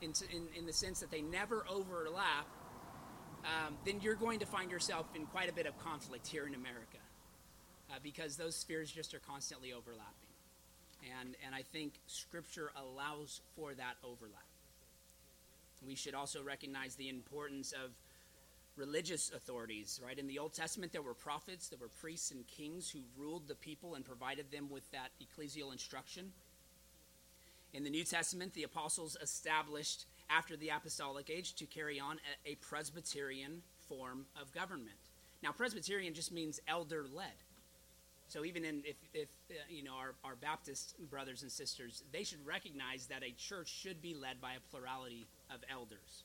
in, 0.00 0.12
in, 0.32 0.48
in 0.56 0.66
the 0.66 0.72
sense 0.72 1.00
that 1.00 1.10
they 1.10 1.22
never 1.22 1.64
overlap, 1.68 2.46
um, 3.44 3.76
then 3.84 4.00
you're 4.00 4.14
going 4.14 4.40
to 4.40 4.46
find 4.46 4.70
yourself 4.70 5.06
in 5.14 5.26
quite 5.26 5.48
a 5.48 5.52
bit 5.52 5.66
of 5.66 5.78
conflict 5.78 6.26
here 6.26 6.46
in 6.46 6.54
America 6.54 6.98
uh, 7.90 7.94
because 8.02 8.36
those 8.36 8.54
spheres 8.54 8.90
just 8.90 9.14
are 9.14 9.20
constantly 9.20 9.72
overlapping. 9.72 10.28
And, 11.20 11.36
and 11.46 11.54
I 11.54 11.62
think 11.62 11.94
Scripture 12.06 12.72
allows 12.76 13.40
for 13.54 13.74
that 13.74 13.94
overlap. 14.02 14.42
We 15.86 15.94
should 15.94 16.14
also 16.14 16.42
recognize 16.42 16.96
the 16.96 17.08
importance 17.08 17.72
of 17.72 17.92
religious 18.76 19.30
authorities, 19.34 20.00
right? 20.04 20.18
In 20.18 20.26
the 20.26 20.38
Old 20.38 20.54
Testament, 20.54 20.92
there 20.92 21.02
were 21.02 21.14
prophets, 21.14 21.68
there 21.68 21.78
were 21.80 21.90
priests 22.00 22.30
and 22.30 22.46
kings 22.46 22.90
who 22.90 23.00
ruled 23.16 23.46
the 23.46 23.54
people 23.54 23.94
and 23.94 24.04
provided 24.04 24.50
them 24.50 24.68
with 24.70 24.88
that 24.92 25.10
ecclesial 25.22 25.72
instruction. 25.72 26.32
In 27.74 27.84
the 27.84 27.90
New 27.90 28.04
Testament, 28.04 28.54
the 28.54 28.62
apostles 28.62 29.16
established 29.20 30.06
after 30.30 30.56
the 30.56 30.70
apostolic 30.70 31.30
age 31.30 31.54
to 31.54 31.66
carry 31.66 32.00
on 32.00 32.18
a, 32.46 32.52
a 32.52 32.54
Presbyterian 32.56 33.62
form 33.88 34.26
of 34.40 34.52
government. 34.52 34.96
Now, 35.42 35.52
Presbyterian 35.52 36.14
just 36.14 36.32
means 36.32 36.60
elder 36.66 37.06
led. 37.12 37.34
So 38.28 38.44
even 38.44 38.64
in, 38.64 38.82
if, 38.84 38.96
if 39.14 39.28
uh, 39.50 39.54
you 39.70 39.82
know 39.82 39.94
our, 39.94 40.14
our 40.22 40.36
Baptist 40.36 40.94
brothers 41.10 41.42
and 41.42 41.50
sisters, 41.50 42.02
they 42.12 42.24
should 42.24 42.44
recognize 42.44 43.06
that 43.06 43.22
a 43.22 43.32
church 43.32 43.68
should 43.68 44.02
be 44.02 44.14
led 44.14 44.40
by 44.40 44.52
a 44.52 44.70
plurality 44.70 45.26
of 45.52 45.60
elders. 45.70 46.24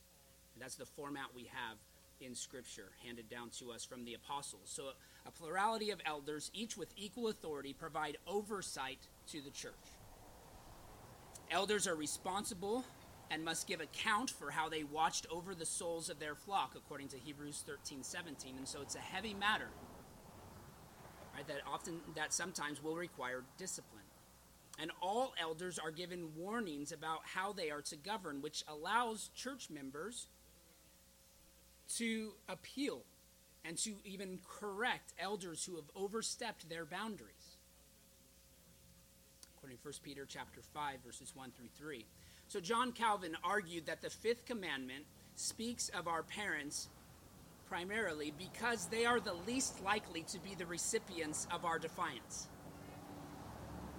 And 0.54 0.62
that's 0.62 0.74
the 0.74 0.84
format 0.84 1.26
we 1.34 1.44
have 1.44 1.78
in 2.20 2.34
Scripture 2.34 2.90
handed 3.04 3.30
down 3.30 3.48
to 3.58 3.72
us 3.72 3.84
from 3.84 4.04
the 4.04 4.14
apostles. 4.14 4.64
So, 4.66 4.90
a 5.26 5.30
plurality 5.30 5.90
of 5.90 6.00
elders, 6.04 6.50
each 6.52 6.76
with 6.76 6.92
equal 6.96 7.28
authority, 7.28 7.72
provide 7.72 8.18
oversight 8.26 8.98
to 9.28 9.40
the 9.40 9.50
church. 9.50 9.72
Elders 11.50 11.86
are 11.86 11.94
responsible 11.94 12.84
and 13.30 13.44
must 13.44 13.66
give 13.66 13.80
account 13.80 14.30
for 14.30 14.50
how 14.50 14.68
they 14.68 14.84
watched 14.84 15.26
over 15.30 15.54
the 15.54 15.66
souls 15.66 16.10
of 16.10 16.18
their 16.18 16.34
flock, 16.34 16.74
according 16.76 17.08
to 17.08 17.16
Hebrews 17.18 17.64
13 17.66 18.02
17. 18.02 18.56
And 18.56 18.68
so, 18.68 18.80
it's 18.82 18.94
a 18.94 19.00
heavy 19.00 19.34
matter. 19.34 19.68
Right, 21.34 21.46
that 21.48 21.62
often, 21.66 22.00
that 22.14 22.32
sometimes 22.32 22.82
will 22.82 22.96
require 22.96 23.42
discipline. 23.58 24.02
And 24.78 24.90
all 25.00 25.34
elders 25.40 25.78
are 25.78 25.90
given 25.90 26.34
warnings 26.36 26.92
about 26.92 27.20
how 27.24 27.52
they 27.52 27.70
are 27.70 27.82
to 27.82 27.96
govern, 27.96 28.42
which 28.42 28.64
allows 28.68 29.30
church 29.34 29.70
members 29.70 30.26
to 31.96 32.32
appeal 32.48 33.02
and 33.64 33.76
to 33.78 33.94
even 34.04 34.38
correct 34.46 35.12
elders 35.18 35.64
who 35.64 35.76
have 35.76 35.90
overstepped 35.96 36.68
their 36.68 36.84
boundaries. 36.84 37.43
According 39.64 39.78
to 39.78 39.88
1 39.88 39.94
Peter 40.02 40.26
chapter 40.28 40.60
5 40.60 40.98
verses 41.06 41.32
1 41.34 41.50
through 41.56 41.70
3. 41.74 42.04
So 42.48 42.60
John 42.60 42.92
Calvin 42.92 43.34
argued 43.42 43.86
that 43.86 44.02
the 44.02 44.10
fifth 44.10 44.44
commandment 44.44 45.06
speaks 45.36 45.88
of 45.98 46.06
our 46.06 46.22
parents 46.22 46.90
primarily 47.66 48.34
because 48.36 48.88
they 48.88 49.06
are 49.06 49.20
the 49.20 49.32
least 49.46 49.82
likely 49.82 50.20
to 50.24 50.38
be 50.40 50.54
the 50.54 50.66
recipients 50.66 51.46
of 51.50 51.64
our 51.64 51.78
defiance. 51.78 52.48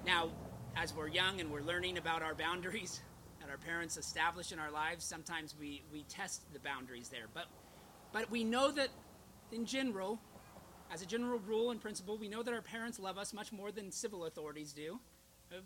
Now, 0.05 0.29
as 0.75 0.93
we're 0.93 1.07
young 1.07 1.41
and 1.41 1.49
we're 1.49 1.63
learning 1.63 1.97
about 1.97 2.21
our 2.21 2.35
boundaries 2.35 3.01
that 3.39 3.49
our 3.49 3.57
parents 3.57 3.97
establish 3.97 4.51
in 4.51 4.59
our 4.59 4.69
lives, 4.69 5.03
sometimes 5.03 5.55
we, 5.59 5.81
we 5.91 6.03
test 6.03 6.43
the 6.53 6.59
boundaries 6.59 7.09
there. 7.09 7.25
But 7.33 7.45
but 8.13 8.29
we 8.29 8.43
know 8.43 8.69
that, 8.69 8.89
in 9.51 9.65
general, 9.65 10.19
as 10.93 11.01
a 11.01 11.07
general 11.07 11.39
rule 11.39 11.71
and 11.71 11.81
principle, 11.81 12.19
we 12.19 12.29
know 12.29 12.43
that 12.43 12.53
our 12.53 12.61
parents 12.61 12.99
love 12.99 13.17
us 13.17 13.33
much 13.33 13.51
more 13.51 13.71
than 13.71 13.91
civil 13.91 14.25
authorities 14.25 14.71
do. 14.71 14.99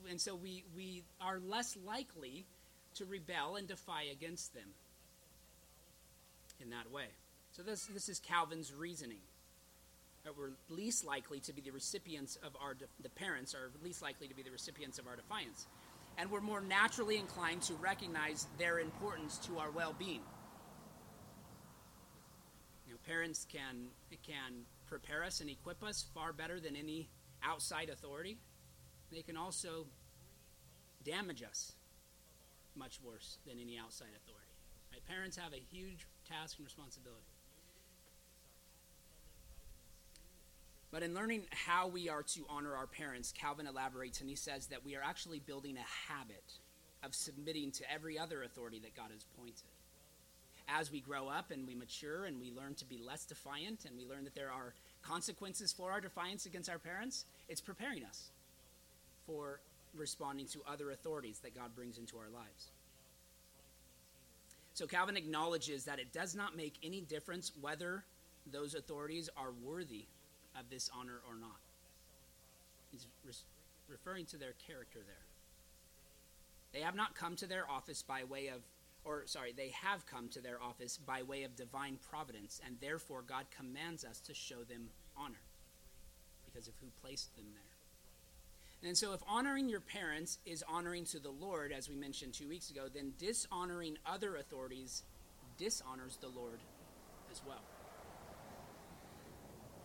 And 0.09 0.19
so 0.19 0.35
we, 0.35 0.63
we 0.75 1.03
are 1.21 1.39
less 1.39 1.77
likely 1.85 2.45
to 2.95 3.05
rebel 3.05 3.55
and 3.55 3.67
defy 3.67 4.03
against 4.11 4.53
them 4.53 4.67
in 6.61 6.69
that 6.71 6.91
way. 6.91 7.05
So 7.51 7.63
this, 7.63 7.85
this 7.85 8.09
is 8.09 8.19
Calvin's 8.19 8.73
reasoning. 8.73 9.21
That 10.25 10.37
we're 10.37 10.51
least 10.69 11.05
likely 11.05 11.39
to 11.41 11.53
be 11.53 11.61
the 11.61 11.71
recipients 11.71 12.37
of 12.43 12.51
our, 12.61 12.73
de- 12.73 12.85
the 13.01 13.09
parents 13.09 13.55
are 13.55 13.71
least 13.81 14.01
likely 14.01 14.27
to 14.27 14.35
be 14.35 14.43
the 14.43 14.51
recipients 14.51 14.99
of 14.99 15.07
our 15.07 15.15
defiance. 15.15 15.65
And 16.17 16.29
we're 16.29 16.41
more 16.41 16.59
naturally 16.59 17.17
inclined 17.17 17.61
to 17.63 17.73
recognize 17.75 18.45
their 18.57 18.79
importance 18.79 19.37
to 19.47 19.59
our 19.59 19.71
well 19.71 19.95
being 19.97 20.21
parents 23.09 23.47
can 23.51 23.87
can 24.25 24.65
prepare 24.87 25.23
us 25.23 25.41
and 25.41 25.49
equip 25.49 25.83
us 25.83 26.05
far 26.13 26.31
better 26.31 26.59
than 26.59 26.75
any 26.75 27.09
outside 27.43 27.89
authority. 27.89 28.37
They 29.11 29.21
can 29.21 29.37
also 29.37 29.85
damage 31.03 31.43
us 31.43 31.73
much 32.75 32.99
worse 33.03 33.37
than 33.45 33.57
any 33.59 33.77
outside 33.77 34.09
authority. 34.15 34.45
Right? 34.91 35.05
Parents 35.07 35.37
have 35.37 35.53
a 35.53 35.61
huge 35.71 36.05
task 36.27 36.57
and 36.57 36.65
responsibility. 36.65 37.25
But 40.91 41.03
in 41.03 41.13
learning 41.13 41.43
how 41.51 41.87
we 41.87 42.09
are 42.09 42.23
to 42.23 42.45
honor 42.49 42.75
our 42.75 42.87
parents, 42.87 43.31
Calvin 43.31 43.67
elaborates 43.67 44.21
and 44.21 44.29
he 44.29 44.35
says 44.35 44.67
that 44.67 44.83
we 44.83 44.95
are 44.95 45.03
actually 45.03 45.39
building 45.39 45.77
a 45.77 46.11
habit 46.11 46.53
of 47.03 47.13
submitting 47.13 47.71
to 47.71 47.91
every 47.91 48.17
other 48.17 48.43
authority 48.43 48.79
that 48.79 48.95
God 48.95 49.11
has 49.13 49.25
appointed. 49.33 49.69
As 50.67 50.91
we 50.91 50.99
grow 50.99 51.27
up 51.27 51.51
and 51.51 51.67
we 51.67 51.75
mature 51.75 52.25
and 52.25 52.39
we 52.39 52.51
learn 52.51 52.75
to 52.75 52.85
be 52.85 52.97
less 52.97 53.25
defiant 53.25 53.85
and 53.85 53.97
we 53.97 54.05
learn 54.05 54.23
that 54.23 54.35
there 54.35 54.51
are 54.51 54.73
consequences 55.03 55.71
for 55.71 55.91
our 55.91 56.01
defiance 56.01 56.45
against 56.45 56.69
our 56.69 56.79
parents, 56.79 57.25
it's 57.47 57.61
preparing 57.61 58.03
us 58.03 58.29
for 59.29 59.59
responding 59.95 60.47
to 60.47 60.59
other 60.67 60.91
authorities 60.91 61.39
that 61.39 61.55
God 61.55 61.75
brings 61.75 61.97
into 61.97 62.17
our 62.17 62.29
lives. 62.33 62.71
So 64.73 64.87
Calvin 64.87 65.17
acknowledges 65.17 65.85
that 65.85 65.99
it 65.99 66.11
does 66.13 66.35
not 66.35 66.55
make 66.55 66.73
any 66.83 67.01
difference 67.01 67.51
whether 67.61 68.03
those 68.51 68.75
authorities 68.75 69.29
are 69.37 69.51
worthy 69.63 70.05
of 70.57 70.69
this 70.69 70.89
honor 70.97 71.19
or 71.27 71.35
not. 71.35 71.59
He's 72.91 73.05
re- 73.25 73.33
referring 73.87 74.25
to 74.27 74.37
their 74.37 74.53
character 74.67 74.99
there. 75.05 75.15
They 76.71 76.81
have 76.81 76.95
not 76.95 77.15
come 77.15 77.35
to 77.37 77.47
their 77.47 77.69
office 77.69 78.01
by 78.01 78.23
way 78.23 78.47
of, 78.47 78.61
or 79.03 79.23
sorry, 79.25 79.53
they 79.55 79.69
have 79.69 80.05
come 80.05 80.29
to 80.29 80.41
their 80.41 80.61
office 80.61 80.97
by 80.97 81.23
way 81.23 81.43
of 81.43 81.55
divine 81.55 81.97
providence, 82.09 82.61
and 82.65 82.77
therefore 82.79 83.23
God 83.27 83.45
commands 83.55 84.05
us 84.05 84.19
to 84.21 84.33
show 84.33 84.63
them 84.63 84.89
honor 85.17 85.41
because 86.45 86.67
of 86.67 86.73
who 86.79 86.87
placed 87.01 87.35
them 87.35 87.45
there. 87.53 87.68
And 88.83 88.97
so, 88.97 89.13
if 89.13 89.19
honoring 89.27 89.67
your 89.67 89.81
parents 89.81 90.39
is 90.45 90.63
honoring 90.67 91.03
to 91.05 91.19
the 91.19 91.31
Lord, 91.31 91.73
as 91.73 91.89
we 91.89 91.95
mentioned 91.95 92.33
two 92.33 92.47
weeks 92.47 92.69
ago, 92.69 92.83
then 92.93 93.11
dishonoring 93.17 93.97
other 94.05 94.37
authorities 94.37 95.03
dishonors 95.57 96.17
the 96.21 96.29
Lord 96.29 96.59
as 97.29 97.41
well. 97.45 97.61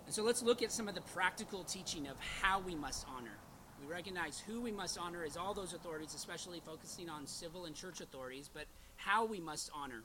And 0.06 0.14
so, 0.14 0.22
let's 0.22 0.42
look 0.42 0.62
at 0.62 0.70
some 0.70 0.86
of 0.86 0.94
the 0.94 1.00
practical 1.00 1.64
teaching 1.64 2.06
of 2.06 2.16
how 2.40 2.60
we 2.60 2.76
must 2.76 3.04
honor. 3.08 3.36
We 3.82 3.92
recognize 3.92 4.38
who 4.38 4.60
we 4.60 4.70
must 4.70 4.96
honor 4.96 5.24
as 5.24 5.36
all 5.36 5.54
those 5.54 5.74
authorities, 5.74 6.14
especially 6.14 6.62
focusing 6.64 7.10
on 7.10 7.26
civil 7.26 7.64
and 7.64 7.74
church 7.74 8.00
authorities, 8.00 8.48
but 8.52 8.66
how 8.94 9.24
we 9.24 9.40
must 9.40 9.70
honor 9.74 10.04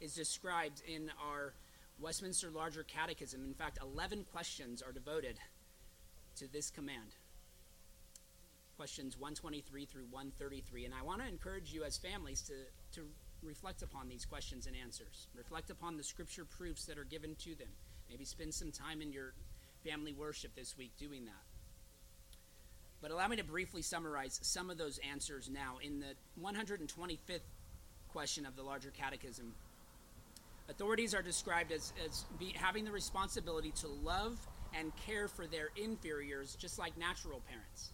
is 0.00 0.14
described 0.14 0.82
in 0.86 1.10
our 1.20 1.54
Westminster 1.98 2.50
Larger 2.50 2.84
Catechism. 2.84 3.44
In 3.44 3.54
fact, 3.54 3.80
11 3.82 4.26
questions 4.32 4.80
are 4.80 4.92
devoted 4.92 5.40
to 6.36 6.46
this 6.46 6.70
command 6.70 7.16
questions 8.78 9.18
123 9.18 9.86
through 9.86 10.06
133. 10.10 10.84
And 10.84 10.94
I 10.94 11.02
want 11.02 11.20
to 11.20 11.26
encourage 11.26 11.72
you 11.72 11.82
as 11.82 11.98
families 11.98 12.40
to, 12.42 12.54
to 12.94 13.06
reflect 13.42 13.82
upon 13.82 14.08
these 14.08 14.24
questions 14.24 14.68
and 14.68 14.76
answers. 14.76 15.26
Reflect 15.36 15.70
upon 15.70 15.96
the 15.96 16.04
scripture 16.04 16.44
proofs 16.44 16.84
that 16.84 16.96
are 16.96 17.04
given 17.04 17.34
to 17.40 17.56
them. 17.56 17.68
Maybe 18.08 18.24
spend 18.24 18.54
some 18.54 18.70
time 18.70 19.02
in 19.02 19.12
your 19.12 19.34
family 19.84 20.12
worship 20.12 20.54
this 20.54 20.78
week 20.78 20.92
doing 20.96 21.24
that. 21.24 21.42
But 23.02 23.10
allow 23.10 23.26
me 23.26 23.36
to 23.36 23.44
briefly 23.44 23.82
summarize 23.82 24.38
some 24.42 24.70
of 24.70 24.78
those 24.78 25.00
answers 25.10 25.50
now. 25.50 25.78
In 25.82 25.98
the 25.98 26.14
125th 26.40 27.40
question 28.08 28.46
of 28.46 28.54
the 28.54 28.62
larger 28.62 28.90
catechism, 28.90 29.54
authorities 30.68 31.14
are 31.14 31.22
described 31.22 31.72
as, 31.72 31.92
as 32.06 32.26
be, 32.38 32.54
having 32.56 32.84
the 32.84 32.92
responsibility 32.92 33.72
to 33.80 33.88
love 33.88 34.38
and 34.72 34.92
care 35.04 35.26
for 35.26 35.48
their 35.48 35.70
inferiors, 35.76 36.54
just 36.54 36.78
like 36.78 36.96
natural 36.96 37.42
parents. 37.48 37.90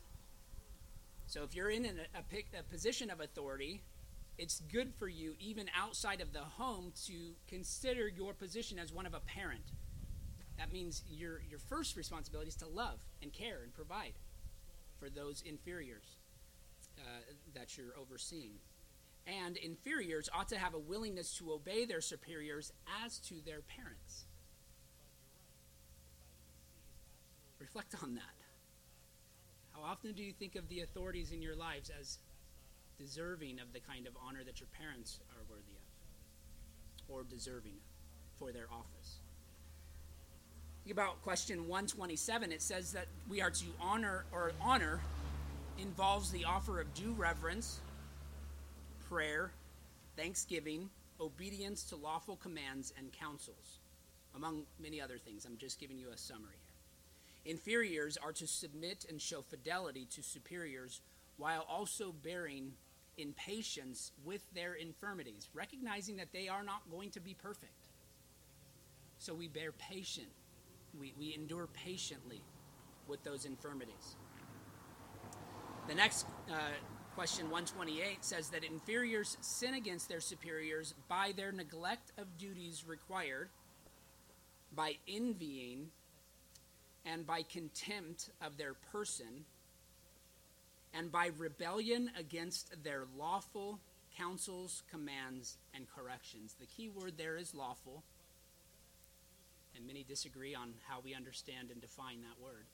So 1.34 1.42
if 1.42 1.52
you're 1.52 1.70
in 1.70 1.84
a, 1.84 1.88
a, 1.88 2.60
a, 2.60 2.62
position 2.62 3.10
of 3.10 3.18
authority, 3.18 3.82
it's 4.38 4.60
good 4.72 4.94
for 4.94 5.08
you, 5.08 5.34
even 5.40 5.68
outside 5.76 6.20
of 6.20 6.32
the 6.32 6.38
home, 6.38 6.92
to 7.06 7.34
consider 7.48 8.06
your 8.06 8.34
position 8.34 8.78
as 8.78 8.92
one 8.92 9.04
of 9.04 9.14
a 9.14 9.18
parent. 9.18 9.72
That 10.58 10.72
means 10.72 11.02
your, 11.10 11.42
your 11.50 11.58
first 11.58 11.96
responsibility 11.96 12.50
is 12.50 12.54
to 12.58 12.68
love 12.68 13.00
and 13.20 13.32
care 13.32 13.62
and 13.64 13.74
provide 13.74 14.12
for 15.00 15.10
those 15.10 15.42
inferiors 15.44 16.18
uh, 17.00 17.02
that 17.52 17.76
you're 17.76 17.98
overseeing. 18.00 18.52
And 19.26 19.56
inferiors 19.56 20.28
ought 20.32 20.50
to 20.50 20.56
have 20.56 20.74
a 20.74 20.78
willingness 20.78 21.36
to 21.38 21.50
obey 21.50 21.84
their 21.84 22.00
superiors 22.00 22.72
as 23.04 23.18
to 23.18 23.34
their 23.44 23.62
parents. 23.62 24.26
Reflect 27.58 27.96
on 28.04 28.14
that. 28.14 28.43
How 29.74 29.82
often 29.90 30.12
do 30.12 30.22
you 30.22 30.32
think 30.32 30.54
of 30.54 30.68
the 30.68 30.80
authorities 30.80 31.32
in 31.32 31.42
your 31.42 31.56
lives 31.56 31.90
as 31.98 32.18
deserving 32.98 33.58
of 33.58 33.72
the 33.72 33.80
kind 33.80 34.06
of 34.06 34.14
honor 34.26 34.44
that 34.44 34.60
your 34.60 34.68
parents 34.78 35.18
are 35.30 35.42
worthy 35.50 35.72
of 35.72 37.14
or 37.14 37.24
deserving 37.24 37.72
of 37.72 38.38
for 38.38 38.52
their 38.52 38.66
office? 38.72 39.18
Think 40.84 40.92
about 40.92 41.22
question 41.22 41.66
127. 41.68 42.52
It 42.52 42.62
says 42.62 42.92
that 42.92 43.06
we 43.28 43.40
are 43.40 43.50
to 43.50 43.64
honor, 43.80 44.26
or 44.32 44.52
honor 44.60 45.00
involves 45.78 46.30
the 46.30 46.44
offer 46.44 46.80
of 46.80 46.92
due 46.94 47.12
reverence, 47.12 47.80
prayer, 49.08 49.50
thanksgiving, 50.16 50.90
obedience 51.20 51.84
to 51.84 51.96
lawful 51.96 52.36
commands 52.36 52.92
and 52.98 53.10
counsels, 53.12 53.78
among 54.36 54.62
many 54.80 55.00
other 55.00 55.16
things. 55.16 55.46
I'm 55.46 55.56
just 55.56 55.80
giving 55.80 55.98
you 55.98 56.10
a 56.12 56.18
summary. 56.18 56.63
Inferiors 57.44 58.16
are 58.16 58.32
to 58.32 58.46
submit 58.46 59.04
and 59.08 59.20
show 59.20 59.42
fidelity 59.42 60.06
to 60.10 60.22
superiors 60.22 61.02
while 61.36 61.66
also 61.68 62.12
bearing 62.12 62.72
in 63.16 63.32
patience 63.34 64.12
with 64.24 64.42
their 64.54 64.74
infirmities, 64.74 65.48
recognizing 65.52 66.16
that 66.16 66.32
they 66.32 66.48
are 66.48 66.62
not 66.62 66.82
going 66.90 67.10
to 67.10 67.20
be 67.20 67.34
perfect. 67.34 67.88
So 69.18 69.34
we 69.34 69.48
bear 69.48 69.72
patient, 69.72 70.28
we, 70.98 71.14
we 71.18 71.34
endure 71.34 71.66
patiently 71.66 72.40
with 73.06 73.22
those 73.24 73.44
infirmities. 73.44 74.16
The 75.86 75.94
next 75.94 76.26
uh, 76.50 76.54
question, 77.14 77.50
128, 77.50 78.24
says 78.24 78.48
that 78.50 78.64
inferiors 78.64 79.36
sin 79.40 79.74
against 79.74 80.08
their 80.08 80.20
superiors 80.20 80.94
by 81.08 81.32
their 81.36 81.52
neglect 81.52 82.12
of 82.18 82.38
duties 82.38 82.84
required, 82.86 83.50
by 84.74 84.96
envying 85.06 85.88
and 87.04 87.26
by 87.26 87.42
contempt 87.42 88.30
of 88.40 88.56
their 88.56 88.74
person, 88.92 89.44
and 90.92 91.10
by 91.10 91.30
rebellion 91.38 92.10
against 92.18 92.82
their 92.82 93.04
lawful 93.18 93.78
counsels, 94.16 94.82
commands, 94.90 95.56
and 95.74 95.86
corrections. 95.94 96.54
The 96.60 96.66
key 96.66 96.88
word 96.88 97.14
there 97.18 97.36
is 97.36 97.54
lawful, 97.54 98.02
and 99.76 99.86
many 99.86 100.04
disagree 100.04 100.54
on 100.54 100.74
how 100.88 101.00
we 101.04 101.14
understand 101.14 101.70
and 101.70 101.80
define 101.80 102.22
that 102.22 102.42
word. 102.42 102.64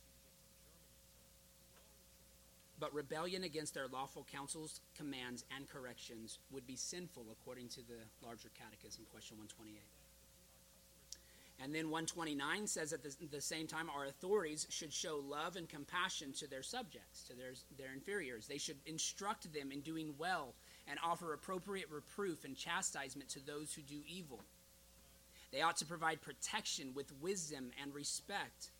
But 2.78 2.94
rebellion 2.94 3.44
against 3.44 3.74
their 3.74 3.88
lawful 3.88 4.26
counsels, 4.32 4.80
commands, 4.96 5.44
and 5.54 5.68
corrections 5.68 6.38
would 6.50 6.66
be 6.66 6.76
sinful 6.76 7.24
according 7.30 7.68
to 7.68 7.80
the 7.80 8.00
larger 8.24 8.48
catechism, 8.58 9.04
question 9.12 9.36
128. 9.36 9.99
And 11.62 11.74
then 11.74 11.90
129 11.90 12.66
says 12.66 12.94
at 12.94 13.02
the, 13.02 13.14
the, 13.30 13.40
same 13.40 13.66
time, 13.66 13.90
our 13.90 14.06
authorities 14.06 14.66
should 14.70 14.92
show 14.92 15.22
love 15.28 15.56
and 15.56 15.68
compassion 15.68 16.32
to 16.38 16.48
their 16.48 16.62
subjects, 16.62 17.24
to 17.24 17.36
their, 17.36 17.52
their 17.76 17.92
inferiors. 17.92 18.46
They 18.46 18.56
should 18.56 18.78
instruct 18.86 19.52
them 19.52 19.70
in 19.70 19.82
doing 19.82 20.14
well 20.16 20.54
and 20.88 20.98
offer 21.04 21.34
appropriate 21.34 21.90
reproof 21.90 22.44
and 22.46 22.56
chastisement 22.56 23.28
to 23.30 23.44
those 23.44 23.74
who 23.74 23.82
do 23.82 24.00
evil. 24.08 24.40
They 25.52 25.60
ought 25.60 25.76
to 25.78 25.84
provide 25.84 26.22
protection 26.22 26.92
with 26.94 27.12
wisdom 27.20 27.72
and 27.82 27.92
respect 27.92 28.70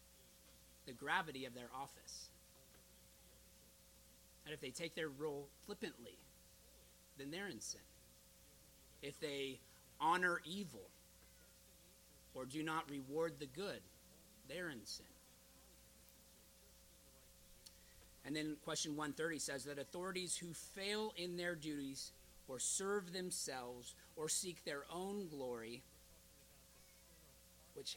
the 0.86 0.92
gravity 0.92 1.44
of 1.44 1.54
their 1.54 1.68
office. 1.74 2.30
And 4.46 4.54
if 4.54 4.60
they 4.60 4.70
take 4.70 4.94
their 4.94 5.08
role 5.08 5.48
flippantly, 5.66 6.18
then 7.18 7.30
they're 7.30 7.48
in 7.48 7.60
sin. 7.60 7.80
If 9.02 9.20
they 9.20 9.60
honor 10.00 10.40
evil, 10.44 10.88
or 12.34 12.44
do 12.44 12.62
not 12.62 12.88
reward 12.90 13.34
the 13.38 13.46
good, 13.46 13.80
they're 14.48 14.70
in 14.70 14.84
sin. 14.84 15.06
And 18.24 18.36
then 18.36 18.56
question 18.64 18.96
130 18.96 19.38
says 19.38 19.64
that 19.64 19.78
authorities 19.78 20.36
who 20.36 20.52
fail 20.52 21.12
in 21.16 21.36
their 21.36 21.54
duties 21.54 22.12
or 22.48 22.58
serve 22.58 23.12
themselves 23.12 23.94
or 24.16 24.28
seek 24.28 24.64
their 24.64 24.82
own 24.92 25.28
glory, 25.28 25.82
which 27.74 27.96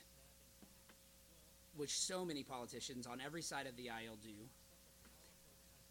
which 1.76 1.98
so 1.98 2.24
many 2.24 2.44
politicians 2.44 3.08
on 3.08 3.20
every 3.20 3.42
side 3.42 3.66
of 3.66 3.76
the 3.78 3.90
aisle 3.90 4.18
do. 4.22 4.30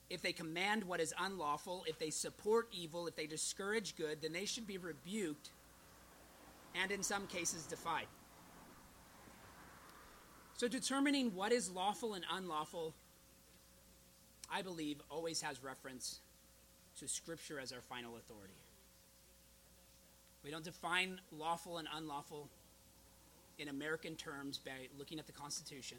If 0.09 0.23
they 0.23 0.33
command 0.33 0.85
what 0.85 1.01
is 1.01 1.13
unlawful, 1.19 1.85
if 1.89 1.99
they 1.99 2.11
support 2.11 2.69
evil, 2.73 3.07
if 3.07 3.17
they 3.17 3.27
discourage 3.27 3.97
good, 3.97 4.23
then 4.23 4.33
they 4.33 4.45
should 4.45 4.67
be 4.67 4.79
rebuked 4.79 5.51
and 6.81 6.91
in 6.91 7.03
some 7.03 7.27
cases 7.27 7.65
defied. 7.67 8.07
So, 10.62 10.68
determining 10.68 11.35
what 11.35 11.51
is 11.51 11.72
lawful 11.72 12.14
and 12.14 12.25
unlawful, 12.33 12.94
I 14.48 14.62
believe, 14.62 15.03
always 15.11 15.40
has 15.42 15.61
reference 15.61 16.20
to 17.01 17.09
Scripture 17.09 17.59
as 17.59 17.72
our 17.72 17.81
final 17.81 18.14
authority. 18.14 18.55
We 20.44 20.53
don't 20.53 20.62
define 20.62 21.20
lawful 21.33 21.79
and 21.79 21.88
unlawful 21.92 22.48
in 23.59 23.70
American 23.70 24.14
terms 24.14 24.61
by 24.64 24.87
looking 24.96 25.18
at 25.18 25.27
the 25.27 25.33
Constitution. 25.33 25.98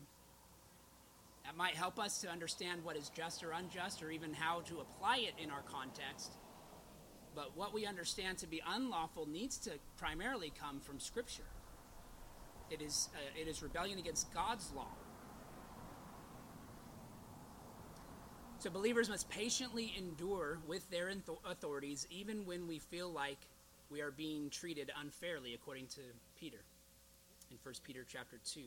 That 1.44 1.58
might 1.58 1.76
help 1.76 2.00
us 2.00 2.22
to 2.22 2.30
understand 2.30 2.86
what 2.86 2.96
is 2.96 3.10
just 3.10 3.44
or 3.44 3.52
unjust, 3.52 4.02
or 4.02 4.12
even 4.12 4.34
how 4.34 4.62
to 4.70 4.80
apply 4.80 5.18
it 5.28 5.34
in 5.44 5.52
our 5.52 5.64
context. 5.64 6.38
But 7.36 7.58
what 7.58 7.74
we 7.74 7.86
understand 7.86 8.38
to 8.38 8.48
be 8.48 8.62
unlawful 8.66 9.28
needs 9.28 9.58
to 9.58 9.72
primarily 9.98 10.54
come 10.58 10.80
from 10.80 11.02
Scripture. 11.02 11.44
It 12.70 12.82
is, 12.82 13.10
uh, 13.14 13.40
it 13.40 13.48
is 13.48 13.62
rebellion 13.62 14.00
against 14.00 14.34
God's 14.34 14.72
law. 14.76 14.92
So 18.60 18.70
believers 18.70 19.10
must 19.10 19.30
patiently 19.30 19.94
endure 19.98 20.60
with 20.66 20.90
their 20.90 21.12
authorities, 21.46 22.08
even 22.10 22.46
when 22.46 22.66
we 22.66 22.80
feel 22.80 23.12
like 23.12 23.40
we 23.90 24.02
are 24.02 24.12
being 24.12 24.50
treated 24.50 24.90
unfairly, 25.02 25.54
according 25.54 25.88
to 25.88 26.02
Peter 26.40 26.60
in 27.52 27.58
1 27.62 27.76
Peter 27.84 28.06
chapter 28.08 28.40
2. 28.46 28.62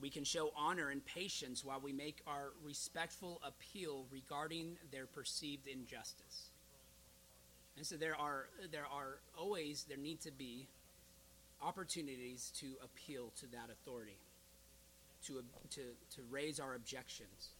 We 0.00 0.08
can 0.08 0.24
show 0.24 0.50
honor 0.56 0.88
and 0.88 1.04
patience 1.04 1.64
while 1.64 1.78
we 1.78 1.92
make 1.92 2.22
our 2.26 2.52
respectful 2.64 3.40
appeal 3.44 4.06
regarding 4.10 4.78
their 4.90 5.06
perceived 5.06 5.68
injustice. 5.68 6.48
And 7.76 7.86
so 7.86 7.96
there 7.96 8.16
are 8.16 8.48
there 8.70 8.86
are 8.86 9.18
always 9.38 9.84
there 9.88 9.98
need 9.98 10.20
to 10.22 10.32
be 10.32 10.66
opportunities 11.62 12.52
to 12.60 12.74
appeal 12.82 13.32
to 13.40 13.46
that 13.48 13.70
authority, 13.70 14.18
to 15.26 15.42
to 15.70 15.80
to 16.14 16.22
raise 16.30 16.60
our 16.60 16.74
objections. 16.74 17.50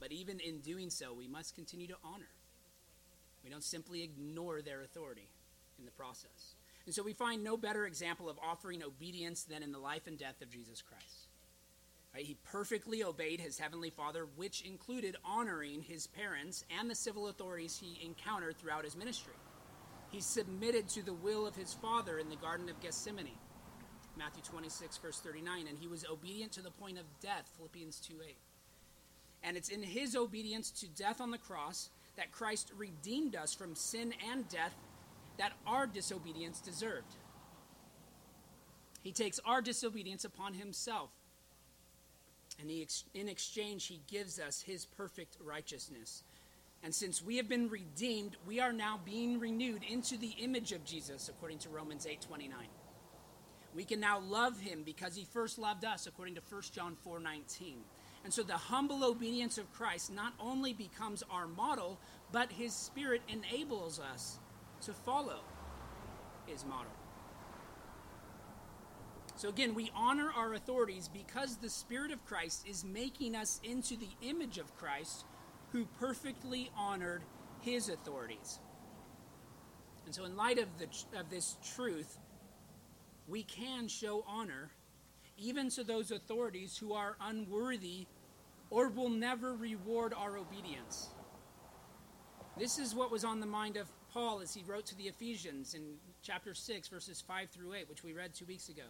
But 0.00 0.12
even 0.12 0.40
in 0.40 0.60
doing 0.60 0.90
so, 0.90 1.12
we 1.12 1.28
must 1.28 1.54
continue 1.54 1.86
to 1.86 1.96
honor. 2.04 2.30
We 3.44 3.50
don't 3.50 3.62
simply 3.62 4.02
ignore 4.02 4.62
their 4.62 4.82
authority 4.82 5.28
in 5.78 5.84
the 5.84 5.90
process. 5.92 6.54
And 6.86 6.94
so 6.94 7.02
we 7.02 7.12
find 7.12 7.44
no 7.44 7.56
better 7.56 7.86
example 7.86 8.28
of 8.28 8.38
offering 8.38 8.82
obedience 8.82 9.44
than 9.44 9.62
in 9.62 9.70
the 9.70 9.78
life 9.78 10.06
and 10.06 10.18
death 10.18 10.42
of 10.42 10.50
Jesus 10.50 10.82
Christ. 10.82 11.28
Right? 12.14 12.24
He 12.24 12.36
perfectly 12.44 13.04
obeyed 13.04 13.40
his 13.40 13.58
heavenly 13.58 13.90
Father, 13.90 14.26
which 14.36 14.62
included 14.62 15.16
honoring 15.24 15.82
his 15.82 16.06
parents 16.06 16.64
and 16.78 16.90
the 16.90 16.94
civil 16.94 17.28
authorities 17.28 17.78
he 17.80 18.04
encountered 18.04 18.58
throughout 18.58 18.84
his 18.84 18.96
ministry. 18.96 19.34
He 20.12 20.20
submitted 20.20 20.88
to 20.90 21.02
the 21.02 21.12
will 21.12 21.46
of 21.46 21.56
his 21.56 21.72
Father 21.74 22.18
in 22.18 22.28
the 22.28 22.36
Garden 22.36 22.68
of 22.68 22.78
Gethsemane, 22.80 23.38
Matthew 24.16 24.42
26, 24.42 24.98
verse 24.98 25.18
39, 25.20 25.66
and 25.68 25.78
he 25.78 25.88
was 25.88 26.04
obedient 26.04 26.52
to 26.52 26.62
the 26.62 26.70
point 26.70 26.98
of 26.98 27.04
death, 27.20 27.50
Philippians 27.56 27.98
2 27.98 28.14
8. 28.24 28.36
And 29.42 29.56
it's 29.56 29.70
in 29.70 29.82
his 29.82 30.14
obedience 30.14 30.70
to 30.70 30.86
death 30.86 31.20
on 31.20 31.30
the 31.32 31.38
cross 31.38 31.90
that 32.16 32.30
Christ 32.30 32.70
redeemed 32.76 33.34
us 33.34 33.54
from 33.54 33.74
sin 33.74 34.12
and 34.30 34.48
death 34.48 34.74
that 35.38 35.54
our 35.66 35.86
disobedience 35.86 36.60
deserved. 36.60 37.16
He 39.02 39.10
takes 39.10 39.40
our 39.44 39.60
disobedience 39.60 40.24
upon 40.24 40.54
himself 40.54 41.10
and 42.60 42.70
he, 42.70 42.86
in 43.14 43.28
exchange, 43.28 43.86
he 43.86 44.00
gives 44.06 44.38
us 44.38 44.62
his 44.62 44.84
perfect 44.84 45.36
righteousness. 45.42 46.22
And 46.82 46.94
since 46.94 47.22
we 47.22 47.36
have 47.36 47.48
been 47.48 47.68
redeemed, 47.68 48.36
we 48.46 48.58
are 48.58 48.72
now 48.72 48.98
being 49.04 49.38
renewed 49.38 49.82
into 49.88 50.16
the 50.16 50.34
image 50.38 50.72
of 50.72 50.84
Jesus, 50.84 51.28
according 51.28 51.58
to 51.58 51.68
Romans 51.68 52.06
8 52.06 52.20
29. 52.20 52.58
We 53.74 53.84
can 53.84 54.00
now 54.00 54.20
love 54.20 54.60
him 54.60 54.82
because 54.82 55.14
he 55.14 55.24
first 55.24 55.58
loved 55.58 55.84
us, 55.84 56.06
according 56.06 56.34
to 56.34 56.42
1 56.48 56.62
John 56.72 56.96
4 57.02 57.20
19. 57.20 57.78
And 58.24 58.32
so 58.32 58.42
the 58.42 58.56
humble 58.56 59.04
obedience 59.04 59.58
of 59.58 59.72
Christ 59.72 60.12
not 60.12 60.32
only 60.38 60.72
becomes 60.72 61.22
our 61.30 61.46
model, 61.46 61.98
but 62.30 62.52
his 62.52 62.72
spirit 62.74 63.22
enables 63.28 63.98
us 63.98 64.38
to 64.82 64.92
follow 64.92 65.40
his 66.46 66.64
model. 66.64 66.92
So 69.36 69.48
again, 69.48 69.74
we 69.74 69.90
honor 69.94 70.30
our 70.36 70.54
authorities 70.54 71.08
because 71.08 71.56
the 71.56 71.70
Spirit 71.70 72.12
of 72.12 72.24
Christ 72.24 72.64
is 72.68 72.84
making 72.84 73.34
us 73.34 73.60
into 73.64 73.96
the 73.96 74.10
image 74.20 74.58
of 74.58 74.76
Christ 74.76 75.24
who 75.72 75.86
perfectly 75.98 76.70
honored 76.76 77.22
his 77.60 77.88
authorities. 77.88 78.58
And 80.04 80.14
so, 80.14 80.24
in 80.24 80.36
light 80.36 80.58
of, 80.58 80.66
the, 80.78 81.18
of 81.18 81.30
this 81.30 81.56
truth, 81.74 82.18
we 83.28 83.42
can 83.42 83.88
show 83.88 84.24
honor 84.26 84.70
even 85.38 85.70
to 85.70 85.84
those 85.84 86.10
authorities 86.10 86.76
who 86.76 86.92
are 86.92 87.16
unworthy 87.20 88.06
or 88.70 88.88
will 88.88 89.08
never 89.08 89.54
reward 89.54 90.12
our 90.14 90.36
obedience. 90.36 91.08
This 92.58 92.78
is 92.78 92.94
what 92.94 93.10
was 93.10 93.24
on 93.24 93.40
the 93.40 93.46
mind 93.46 93.76
of 93.76 93.88
Paul 94.12 94.40
as 94.40 94.52
he 94.54 94.62
wrote 94.66 94.84
to 94.86 94.96
the 94.96 95.04
Ephesians 95.04 95.74
in 95.74 95.82
chapter 96.22 96.52
6, 96.52 96.88
verses 96.88 97.22
5 97.26 97.48
through 97.48 97.74
8, 97.74 97.88
which 97.88 98.04
we 98.04 98.12
read 98.12 98.34
two 98.34 98.44
weeks 98.44 98.68
ago 98.68 98.84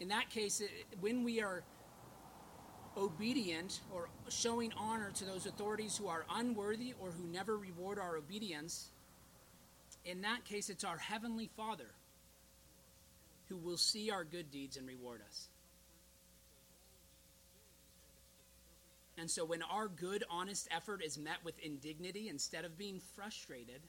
in 0.00 0.08
that 0.08 0.30
case, 0.30 0.62
when 1.00 1.22
we 1.22 1.42
are 1.42 1.62
obedient 2.96 3.80
or 3.92 4.08
showing 4.28 4.72
honor 4.76 5.10
to 5.14 5.24
those 5.24 5.46
authorities 5.46 5.96
who 5.96 6.08
are 6.08 6.24
unworthy 6.34 6.94
or 7.00 7.10
who 7.10 7.24
never 7.32 7.56
reward 7.56 7.98
our 7.98 8.16
obedience, 8.16 8.88
in 10.04 10.22
that 10.22 10.44
case, 10.44 10.70
it's 10.70 10.84
our 10.84 10.98
Heavenly 10.98 11.50
Father 11.56 11.90
who 13.48 13.56
will 13.56 13.76
see 13.76 14.10
our 14.10 14.24
good 14.24 14.50
deeds 14.50 14.76
and 14.76 14.86
reward 14.86 15.20
us. 15.28 15.48
And 19.18 19.30
so, 19.30 19.44
when 19.44 19.60
our 19.62 19.88
good, 19.88 20.24
honest 20.30 20.68
effort 20.70 21.02
is 21.04 21.18
met 21.18 21.44
with 21.44 21.58
indignity 21.58 22.28
instead 22.28 22.64
of 22.64 22.78
being 22.78 23.00
frustrated, 23.14 23.82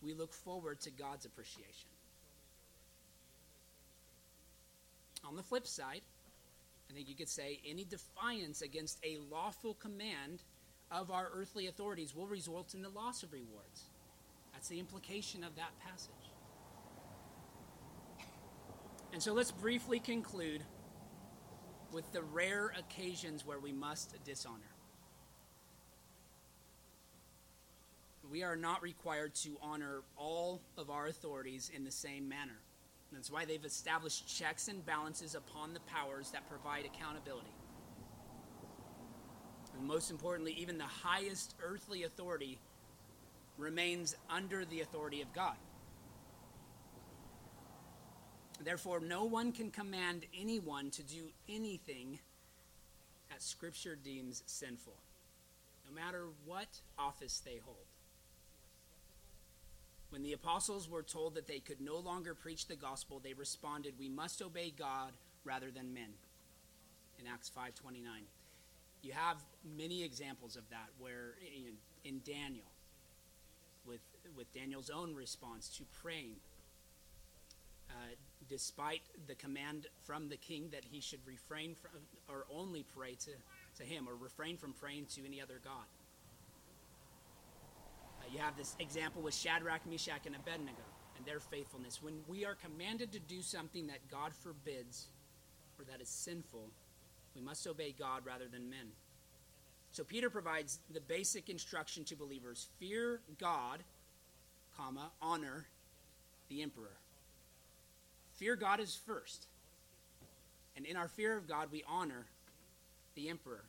we 0.00 0.14
look 0.14 0.32
forward 0.32 0.80
to 0.80 0.90
God's 0.90 1.26
appreciation. 1.26 1.90
On 5.26 5.36
the 5.36 5.42
flip 5.42 5.66
side, 5.66 6.00
I 6.90 6.92
think 6.92 7.08
you 7.08 7.14
could 7.14 7.28
say 7.28 7.60
any 7.64 7.84
defiance 7.84 8.62
against 8.62 8.98
a 9.04 9.18
lawful 9.30 9.74
command 9.74 10.42
of 10.90 11.10
our 11.10 11.28
earthly 11.32 11.68
authorities 11.68 12.16
will 12.16 12.26
result 12.26 12.74
in 12.74 12.82
the 12.82 12.88
loss 12.88 13.22
of 13.22 13.32
rewards. 13.32 13.84
That's 14.52 14.68
the 14.68 14.80
implication 14.80 15.44
of 15.44 15.54
that 15.54 15.78
passage. 15.78 16.10
And 19.12 19.22
so 19.22 19.32
let's 19.32 19.52
briefly 19.52 20.00
conclude 20.00 20.62
with 21.92 22.10
the 22.12 22.22
rare 22.22 22.72
occasions 22.76 23.46
where 23.46 23.58
we 23.60 23.72
must 23.72 24.16
dishonor. 24.24 24.60
We 28.30 28.42
are 28.42 28.56
not 28.56 28.82
required 28.82 29.34
to 29.36 29.56
honor 29.60 30.02
all 30.16 30.60
of 30.76 30.90
our 30.90 31.06
authorities 31.06 31.70
in 31.74 31.84
the 31.84 31.90
same 31.90 32.28
manner. 32.28 32.60
That's 33.12 33.30
why 33.30 33.44
they've 33.44 33.64
established 33.64 34.28
checks 34.38 34.68
and 34.68 34.84
balances 34.86 35.34
upon 35.34 35.74
the 35.74 35.80
powers 35.80 36.30
that 36.30 36.48
provide 36.48 36.84
accountability. 36.84 37.52
And 39.76 39.86
most 39.86 40.10
importantly, 40.10 40.54
even 40.58 40.78
the 40.78 40.84
highest 40.84 41.54
earthly 41.62 42.04
authority 42.04 42.58
remains 43.58 44.16
under 44.28 44.64
the 44.64 44.80
authority 44.80 45.22
of 45.22 45.32
God. 45.32 45.56
Therefore, 48.62 49.00
no 49.00 49.24
one 49.24 49.52
can 49.52 49.70
command 49.70 50.26
anyone 50.38 50.90
to 50.90 51.02
do 51.02 51.30
anything 51.48 52.18
that 53.30 53.42
Scripture 53.42 53.96
deems 53.96 54.42
sinful, 54.46 54.96
no 55.88 55.94
matter 55.94 56.26
what 56.44 56.68
office 56.98 57.40
they 57.44 57.58
hold. 57.64 57.89
When 60.10 60.22
the 60.22 60.32
apostles 60.32 60.88
were 60.88 61.04
told 61.04 61.34
that 61.34 61.46
they 61.46 61.60
could 61.60 61.80
no 61.80 61.96
longer 61.96 62.34
preach 62.34 62.66
the 62.66 62.76
gospel, 62.76 63.20
they 63.20 63.32
responded, 63.32 63.98
"We 63.98 64.08
must 64.08 64.42
obey 64.42 64.70
God 64.70 65.12
rather 65.44 65.70
than 65.70 65.94
men." 65.94 66.12
In 67.18 67.26
Acts 67.26 67.48
5:29. 67.48 68.26
You 69.02 69.12
have 69.12 69.42
many 69.64 70.02
examples 70.02 70.56
of 70.56 70.68
that 70.70 70.90
where 70.98 71.36
in, 71.40 71.78
in 72.04 72.20
Daniel 72.20 72.70
with 73.84 74.00
with 74.34 74.52
Daniel's 74.52 74.90
own 74.90 75.14
response 75.14 75.68
to 75.76 75.84
praying 76.02 76.40
uh, 77.88 78.14
despite 78.48 79.02
the 79.26 79.34
command 79.34 79.86
from 80.02 80.28
the 80.28 80.36
king 80.36 80.70
that 80.70 80.84
he 80.84 81.00
should 81.00 81.24
refrain 81.26 81.74
from 81.74 81.92
or 82.28 82.46
only 82.50 82.82
pray 82.82 83.14
to, 83.14 83.30
to 83.76 83.84
him 83.84 84.08
or 84.08 84.16
refrain 84.16 84.56
from 84.56 84.72
praying 84.72 85.06
to 85.06 85.24
any 85.24 85.40
other 85.40 85.60
god 85.62 85.86
Uh, 88.20 88.24
you 88.32 88.38
have 88.38 88.56
this 88.56 88.76
example 88.78 89.22
with 89.22 89.34
Shadrach, 89.34 89.86
Meshach, 89.86 90.26
and 90.26 90.36
Abednego 90.36 90.82
and 91.16 91.26
their 91.26 91.40
faithfulness. 91.40 92.02
When 92.02 92.20
we 92.28 92.44
are 92.44 92.54
commanded 92.54 93.12
to 93.12 93.18
do 93.18 93.42
something 93.42 93.86
that 93.88 93.98
God 94.10 94.32
forbids 94.32 95.06
or 95.78 95.84
that 95.84 96.00
is 96.00 96.08
sinful, 96.08 96.68
we 97.34 97.40
must 97.40 97.66
obey 97.66 97.94
God 97.98 98.22
rather 98.24 98.46
than 98.48 98.70
men. 98.70 98.86
So 99.92 100.04
Peter 100.04 100.30
provides 100.30 100.78
the 100.92 101.00
basic 101.00 101.48
instruction 101.48 102.04
to 102.04 102.16
believers 102.16 102.68
fear 102.78 103.20
God, 103.38 103.80
comma, 104.76 105.10
honor 105.20 105.66
the 106.48 106.62
emperor. 106.62 106.96
Fear 108.34 108.56
God 108.56 108.80
is 108.80 108.98
first. 109.06 109.46
And 110.76 110.86
in 110.86 110.96
our 110.96 111.08
fear 111.08 111.36
of 111.36 111.48
God, 111.48 111.68
we 111.70 111.84
honor 111.88 112.24
the 113.14 113.28
emperor. 113.28 113.64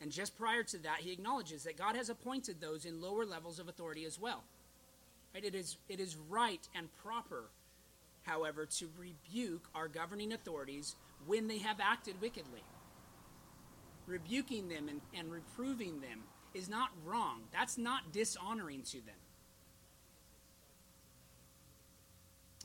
And 0.00 0.12
just 0.12 0.36
prior 0.38 0.62
to 0.62 0.78
that, 0.78 0.98
he 1.00 1.12
acknowledges 1.12 1.64
that 1.64 1.78
God 1.78 1.96
has 1.96 2.10
appointed 2.10 2.60
those 2.60 2.84
in 2.84 3.00
lower 3.00 3.24
levels 3.24 3.58
of 3.58 3.68
authority 3.68 4.04
as 4.04 4.20
well. 4.20 4.44
Right? 5.34 5.44
It, 5.44 5.54
is, 5.54 5.76
it 5.88 6.00
is 6.00 6.16
right 6.28 6.66
and 6.74 6.88
proper, 7.02 7.44
however, 8.24 8.66
to 8.66 8.88
rebuke 8.98 9.68
our 9.74 9.88
governing 9.88 10.32
authorities 10.32 10.96
when 11.26 11.48
they 11.48 11.58
have 11.58 11.80
acted 11.80 12.20
wickedly. 12.20 12.62
rebuking 14.06 14.68
them 14.68 14.88
and, 14.88 15.00
and 15.14 15.30
reproving 15.30 16.00
them 16.00 16.22
is 16.54 16.68
not 16.68 16.90
wrong. 17.04 17.42
That's 17.52 17.76
not 17.76 18.12
dishonoring 18.12 18.82
to 18.84 18.98
them. 18.98 19.16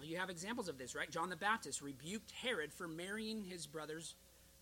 You 0.04 0.18
have 0.18 0.30
examples 0.30 0.68
of 0.68 0.78
this, 0.78 0.96
right? 0.96 1.10
John 1.12 1.30
the 1.30 1.36
Baptist 1.36 1.82
rebuked 1.82 2.32
Herod 2.32 2.74
for 2.74 2.88
marrying 2.88 3.44
his 3.44 3.68
brother's 3.68 4.16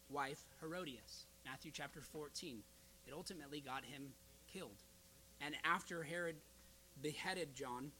wife, 0.09 0.41
Herodias. 0.59 1.25
Matthew 1.49 1.71
chapter 1.73 2.01
14. 2.01 2.59
It 3.07 3.13
ultimately 3.13 3.59
got 3.59 3.83
him 3.83 4.09
killed. 4.53 4.83
And 5.41 5.55
after 5.63 6.03
Herod 6.03 6.35
beheaded 7.01 7.55
John, 7.55 7.91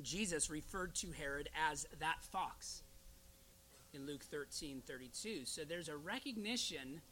Jesus 0.00 0.48
referred 0.48 0.94
to 0.96 1.10
Herod 1.10 1.50
as 1.70 1.86
that 1.98 2.22
fox 2.22 2.82
in 3.92 4.06
Luke 4.06 4.22
13 4.22 4.82
32. 4.86 5.44
So 5.44 5.62
there's 5.68 5.88
a 5.88 5.96
recognition 5.96 7.02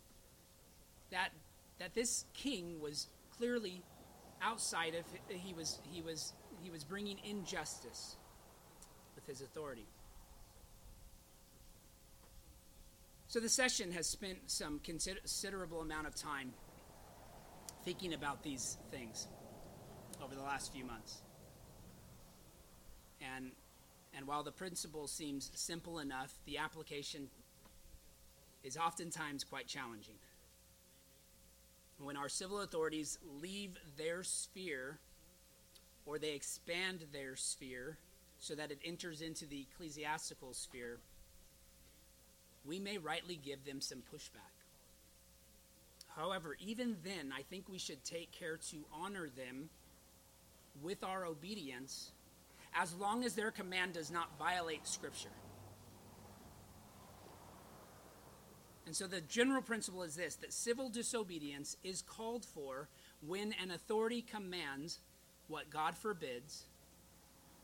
that 1.11 1.31
that 1.79 1.95
this 1.95 2.25
king 2.33 2.81
was 2.81 3.09
clearly 3.37 3.83
outside 4.41 4.95
of 4.95 5.05
he 5.29 5.53
was 5.53 5.79
he 5.91 6.01
was 6.01 6.33
he 6.63 6.71
was 6.71 6.85
bringing 6.85 7.19
injustice 7.23 8.17
with 9.15 9.27
his 9.27 9.43
authority. 9.43 9.87
So 13.29 13.41
the 13.41 13.49
session 13.51 13.93
has 13.93 14.07
spent 14.07 14.39
some 14.47 14.81
considerable 14.81 15.83
amount 15.83 16.07
of 16.07 16.15
time 16.15 16.51
thinking 17.85 18.15
about 18.15 18.43
these 18.43 18.79
things 18.91 19.29
over 20.25 20.35
the 20.35 20.41
last 20.41 20.73
few 20.73 20.85
months. 20.85 21.21
And 23.21 23.53
and 24.17 24.27
while 24.27 24.43
the 24.43 24.51
principle 24.51 25.07
seems 25.07 25.51
simple 25.55 25.99
enough, 25.99 26.33
the 26.47 26.57
application 26.57 27.29
is 28.65 28.79
oftentimes 28.79 29.45
quite 29.45 29.67
challenging. 29.67 30.17
When 31.99 32.17
our 32.17 32.31
civil 32.31 32.63
authorities 32.63 33.19
leave 33.43 33.77
their 33.99 34.23
sphere 34.23 34.99
or 36.07 36.19
they 36.19 36.33
expand 36.33 37.05
their 37.13 37.37
sphere 37.37 37.99
so 38.39 38.55
that 38.55 38.71
it 38.71 38.79
enters 38.85 39.21
into 39.21 39.45
the 39.45 39.67
ecclesiastical 39.71 40.55
sphere, 40.55 41.01
we 42.65 42.79
may 42.79 42.99
rightly 42.99 43.37
give 43.43 43.65
them 43.65 43.81
some 43.81 44.03
pushback. 44.13 44.59
However, 46.09 46.57
even 46.59 46.97
then, 47.05 47.33
I 47.37 47.43
think 47.43 47.69
we 47.69 47.79
should 47.79 48.03
take 48.05 48.33
care 48.33 48.57
to 48.71 48.85
honor 48.93 49.29
them 49.29 49.71
with 50.83 51.05
our 51.05 51.25
obedience 51.25 52.13
as 52.75 52.95
long 52.95 53.25
as 53.25 53.35
their 53.35 53.51
command 53.51 53.95
does 53.95 54.11
not 54.11 54.39
violate 54.39 54.87
Scripture. 54.87 55.29
And 58.87 58.97
so 58.97 59.07
the 59.07 59.21
general 59.21 59.61
principle 59.61 60.03
is 60.03 60.17
this 60.17 60.37
that 60.37 60.53
civil 60.53 60.89
disobedience 60.89 61.77
is 61.85 62.03
called 62.03 62.45
for 62.45 62.89
when 63.27 63.55
an 63.63 63.71
authority 63.71 64.23
commands 64.23 65.01
what 65.47 65.71
God 65.71 65.97
forbids 65.97 66.65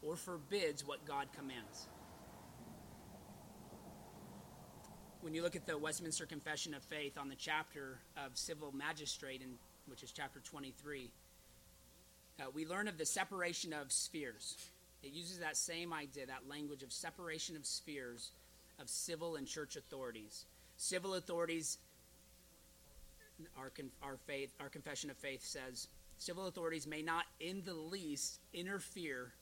or 0.02 0.16
forbids 0.16 0.86
what 0.86 1.04
God 1.06 1.28
commands. 1.34 1.88
When 5.24 5.32
you 5.32 5.40
look 5.40 5.56
at 5.56 5.64
the 5.64 5.78
Westminster 5.78 6.26
Confession 6.26 6.74
of 6.74 6.82
Faith 6.82 7.16
on 7.16 7.30
the 7.30 7.34
chapter 7.34 7.96
of 8.14 8.36
civil 8.36 8.72
magistrate, 8.72 9.40
in, 9.40 9.54
which 9.86 10.02
is 10.02 10.12
chapter 10.12 10.38
23, 10.40 11.08
uh, 12.38 12.42
we 12.52 12.66
learn 12.66 12.88
of 12.88 12.98
the 12.98 13.06
separation 13.06 13.72
of 13.72 13.90
spheres. 13.90 14.58
It 15.02 15.14
uses 15.14 15.38
that 15.38 15.56
same 15.56 15.94
idea, 15.94 16.26
that 16.26 16.46
language 16.46 16.82
of 16.82 16.92
separation 16.92 17.56
of 17.56 17.64
spheres 17.64 18.32
of 18.78 18.90
civil 18.90 19.36
and 19.36 19.46
church 19.46 19.76
authorities. 19.76 20.44
Civil 20.76 21.14
authorities, 21.14 21.78
our, 23.56 23.72
our 24.02 24.18
faith, 24.26 24.50
our 24.60 24.68
confession 24.68 25.08
of 25.08 25.16
faith 25.16 25.42
says, 25.42 25.88
civil 26.18 26.48
authorities 26.48 26.86
may 26.86 27.00
not 27.00 27.24
in 27.40 27.62
the 27.64 27.72
least 27.72 28.40
interfere 28.52 29.32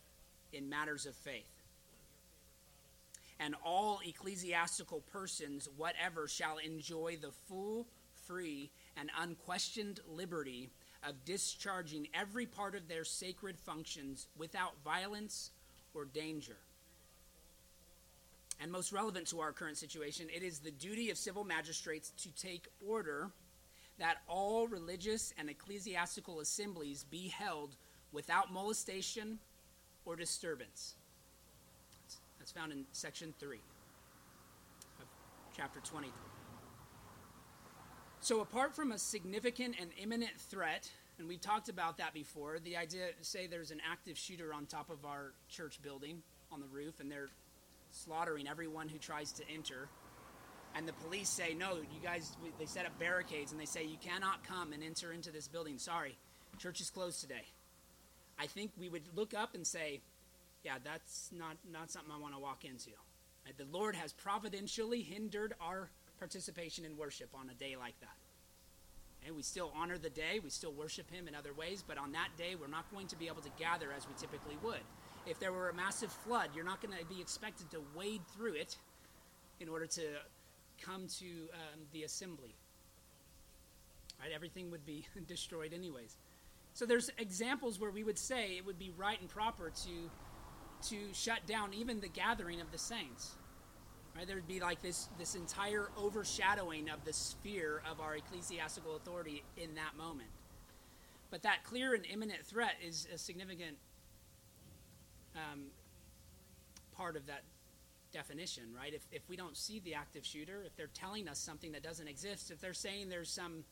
in 0.52 0.68
matters 0.68 1.06
of 1.06 1.16
faith. 1.16 1.61
And 3.44 3.56
all 3.64 4.00
ecclesiastical 4.06 5.00
persons, 5.12 5.68
whatever, 5.76 6.28
shall 6.28 6.58
enjoy 6.58 7.18
the 7.20 7.32
full, 7.48 7.88
free, 8.26 8.70
and 8.96 9.10
unquestioned 9.18 9.98
liberty 10.06 10.70
of 11.02 11.24
discharging 11.24 12.06
every 12.14 12.46
part 12.46 12.76
of 12.76 12.86
their 12.86 13.04
sacred 13.04 13.58
functions 13.58 14.28
without 14.36 14.74
violence 14.84 15.50
or 15.92 16.04
danger. 16.04 16.56
And 18.60 18.70
most 18.70 18.92
relevant 18.92 19.26
to 19.28 19.40
our 19.40 19.50
current 19.50 19.76
situation, 19.76 20.28
it 20.32 20.44
is 20.44 20.60
the 20.60 20.70
duty 20.70 21.10
of 21.10 21.18
civil 21.18 21.42
magistrates 21.42 22.10
to 22.22 22.30
take 22.36 22.68
order 22.86 23.30
that 23.98 24.18
all 24.28 24.68
religious 24.68 25.34
and 25.36 25.50
ecclesiastical 25.50 26.38
assemblies 26.38 27.04
be 27.10 27.26
held 27.26 27.74
without 28.12 28.52
molestation 28.52 29.40
or 30.04 30.14
disturbance. 30.14 30.94
That's 32.42 32.50
found 32.50 32.72
in 32.72 32.84
section 32.90 33.32
3 33.38 33.56
of 35.00 35.06
chapter 35.56 35.78
23. 35.78 36.10
So, 38.18 38.40
apart 38.40 38.74
from 38.74 38.90
a 38.90 38.98
significant 38.98 39.76
and 39.80 39.90
imminent 39.96 40.32
threat, 40.50 40.90
and 41.20 41.28
we 41.28 41.36
talked 41.36 41.68
about 41.68 41.98
that 41.98 42.12
before, 42.12 42.58
the 42.58 42.76
idea, 42.76 43.10
say 43.20 43.46
there's 43.46 43.70
an 43.70 43.80
active 43.88 44.18
shooter 44.18 44.52
on 44.52 44.66
top 44.66 44.90
of 44.90 45.04
our 45.04 45.34
church 45.48 45.80
building 45.82 46.20
on 46.50 46.58
the 46.58 46.66
roof, 46.66 46.98
and 46.98 47.08
they're 47.08 47.28
slaughtering 47.92 48.48
everyone 48.48 48.88
who 48.88 48.98
tries 48.98 49.30
to 49.34 49.44
enter. 49.48 49.86
And 50.74 50.88
the 50.88 50.94
police 50.94 51.28
say, 51.28 51.54
no, 51.54 51.76
you 51.76 52.00
guys, 52.02 52.36
they 52.58 52.66
set 52.66 52.86
up 52.86 52.98
barricades 52.98 53.52
and 53.52 53.60
they 53.60 53.66
say, 53.66 53.84
you 53.84 53.98
cannot 54.04 54.42
come 54.42 54.72
and 54.72 54.82
enter 54.82 55.12
into 55.12 55.30
this 55.30 55.46
building. 55.46 55.78
Sorry, 55.78 56.18
church 56.58 56.80
is 56.80 56.90
closed 56.90 57.20
today. 57.20 57.46
I 58.36 58.48
think 58.48 58.72
we 58.76 58.88
would 58.88 59.04
look 59.14 59.32
up 59.32 59.54
and 59.54 59.64
say, 59.64 60.00
yeah, 60.64 60.74
that's 60.82 61.30
not, 61.36 61.56
not 61.70 61.90
something 61.90 62.12
I 62.12 62.18
want 62.18 62.34
to 62.34 62.40
walk 62.40 62.64
into. 62.64 62.90
The 63.58 63.66
Lord 63.76 63.96
has 63.96 64.12
providentially 64.12 65.02
hindered 65.02 65.54
our 65.60 65.90
participation 66.18 66.84
in 66.84 66.96
worship 66.96 67.28
on 67.34 67.50
a 67.50 67.54
day 67.54 67.74
like 67.76 67.98
that. 68.00 68.16
And 69.26 69.36
we 69.36 69.42
still 69.42 69.72
honor 69.76 69.98
the 69.98 70.10
day, 70.10 70.40
we 70.42 70.50
still 70.50 70.72
worship 70.72 71.10
Him 71.10 71.28
in 71.28 71.34
other 71.34 71.52
ways, 71.52 71.84
but 71.86 71.98
on 71.98 72.12
that 72.12 72.28
day, 72.36 72.54
we're 72.54 72.68
not 72.68 72.90
going 72.92 73.06
to 73.08 73.16
be 73.16 73.26
able 73.26 73.42
to 73.42 73.50
gather 73.58 73.88
as 73.96 74.06
we 74.06 74.14
typically 74.18 74.56
would. 74.62 74.80
If 75.26 75.38
there 75.38 75.52
were 75.52 75.68
a 75.68 75.74
massive 75.74 76.10
flood, 76.10 76.50
you're 76.54 76.64
not 76.64 76.80
going 76.80 76.96
to 76.96 77.04
be 77.06 77.20
expected 77.20 77.70
to 77.70 77.82
wade 77.94 78.22
through 78.36 78.54
it 78.54 78.76
in 79.60 79.68
order 79.68 79.86
to 79.86 80.02
come 80.80 81.06
to 81.18 81.26
um, 81.26 81.80
the 81.92 82.02
assembly. 82.02 82.54
Right? 84.20 84.32
Everything 84.34 84.70
would 84.72 84.84
be 84.84 85.06
destroyed, 85.28 85.72
anyways. 85.72 86.16
So 86.74 86.86
there's 86.86 87.10
examples 87.18 87.78
where 87.78 87.90
we 87.90 88.02
would 88.02 88.18
say 88.18 88.56
it 88.56 88.66
would 88.66 88.78
be 88.78 88.90
right 88.96 89.20
and 89.20 89.28
proper 89.28 89.70
to 89.70 90.10
to 90.84 90.96
shut 91.12 91.46
down 91.46 91.74
even 91.74 92.00
the 92.00 92.08
gathering 92.08 92.60
of 92.60 92.70
the 92.72 92.78
saints. 92.78 93.32
Right? 94.16 94.26
There'd 94.26 94.46
be 94.46 94.60
like 94.60 94.82
this, 94.82 95.08
this 95.18 95.34
entire 95.34 95.88
overshadowing 95.98 96.90
of 96.90 97.04
the 97.04 97.12
sphere 97.12 97.82
of 97.90 98.00
our 98.00 98.16
ecclesiastical 98.16 98.96
authority 98.96 99.42
in 99.56 99.74
that 99.76 99.96
moment. 99.96 100.28
But 101.30 101.42
that 101.42 101.64
clear 101.64 101.94
and 101.94 102.04
imminent 102.04 102.44
threat 102.44 102.74
is 102.86 103.08
a 103.12 103.16
significant 103.16 103.76
um, 105.34 105.68
part 106.94 107.16
of 107.16 107.26
that 107.26 107.42
definition, 108.12 108.64
right? 108.76 108.92
If, 108.92 109.06
if 109.10 109.22
we 109.28 109.36
don't 109.36 109.56
see 109.56 109.80
the 109.80 109.94
active 109.94 110.26
shooter, 110.26 110.62
if 110.66 110.76
they're 110.76 110.90
telling 110.92 111.28
us 111.28 111.38
something 111.38 111.72
that 111.72 111.82
doesn't 111.82 112.06
exist, 112.06 112.50
if 112.50 112.60
they're 112.60 112.74
saying 112.74 113.08
there's 113.08 113.30
some 113.30 113.64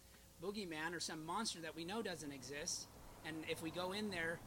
boogeyman 0.43 0.95
or 0.95 1.01
some 1.01 1.25
monster 1.27 1.61
that 1.61 1.77
we 1.77 1.85
know 1.85 2.01
doesn't 2.01 2.33
exist, 2.33 2.89
and 3.27 3.37
if 3.49 3.63
we 3.63 3.71
go 3.71 3.93
in 3.93 4.11
there, 4.11 4.41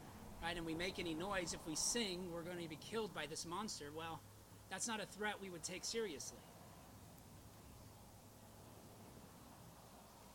right, 0.43 0.57
and 0.57 0.65
we 0.65 0.75
make 0.75 0.99
any 0.99 1.13
noise, 1.13 1.53
if 1.53 1.65
we 1.65 1.75
sing, 1.75 2.29
we're 2.31 2.43
going 2.43 2.61
to 2.61 2.69
be 2.69 2.77
killed 2.77 3.13
by 3.13 3.25
this 3.25 3.45
monster, 3.45 3.85
well, 3.95 4.19
that's 4.69 4.87
not 4.87 5.01
a 5.01 5.05
threat 5.05 5.35
we 5.41 5.49
would 5.49 5.63
take 5.63 5.85
seriously. 5.85 6.39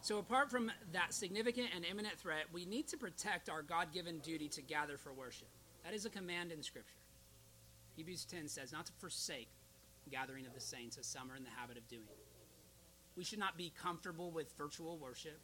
So, 0.01 0.18
apart 0.18 0.51
from 0.51 0.71
that 0.92 1.12
significant 1.12 1.68
and 1.75 1.85
imminent 1.85 2.18
threat, 2.18 2.44
we 2.53 2.64
need 2.64 2.88
to 2.88 2.97
protect 2.97 3.51
our 3.51 3.62
God 3.62 3.92
given 3.92 4.21
duty 4.21 4.49
to 4.49 4.62
gather 4.62 4.97
for 4.97 5.12
worship. 5.12 5.49
That 5.85 5.92
is 5.92 6.07
a 6.07 6.11
command 6.11 6.51
in 6.53 6.62
Scripture. 6.62 6.94
Hebrews 7.97 8.25
10 8.25 8.49
says, 8.49 8.73
not 8.73 8.87
to 8.87 8.92
forsake 9.01 9.49
gathering 10.11 10.47
of 10.47 10.55
the 10.55 10.61
saints 10.61 10.97
as 10.97 11.07
some 11.07 11.31
are 11.31 11.37
in 11.37 11.44
the 11.44 11.51
habit 11.51 11.77
of 11.77 11.87
doing. 11.88 12.05
We 13.16 13.25
should 13.25 13.38
not 13.38 13.59
be 13.59 13.73
comfortable 13.83 14.31
with 14.31 14.57
virtual 14.57 14.97
worship. 14.97 15.38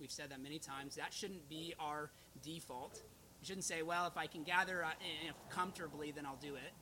We've 0.00 0.10
said 0.10 0.30
that 0.30 0.42
many 0.42 0.58
times. 0.58 0.96
That 0.96 1.12
shouldn't 1.12 1.48
be 1.48 1.74
our 1.78 2.10
default. 2.42 3.02
We 3.40 3.46
shouldn't 3.46 3.64
say, 3.64 3.82
well, 3.82 4.06
if 4.06 4.16
I 4.16 4.26
can 4.26 4.42
gather 4.42 4.84
uh, 4.84 4.90
comfortably, 5.48 6.10
then 6.10 6.26
I'll 6.26 6.38
do 6.42 6.56
it. 6.56 6.72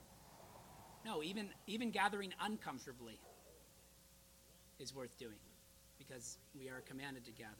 No, 1.04 1.22
even, 1.22 1.48
even 1.66 1.90
gathering 1.90 2.34
uncomfortably 2.40 3.20
is 4.78 4.94
worth 4.94 5.16
doing 5.18 5.38
because 5.98 6.38
we 6.58 6.68
are 6.68 6.80
commanded 6.80 7.24
to 7.26 7.32
gather. 7.32 7.52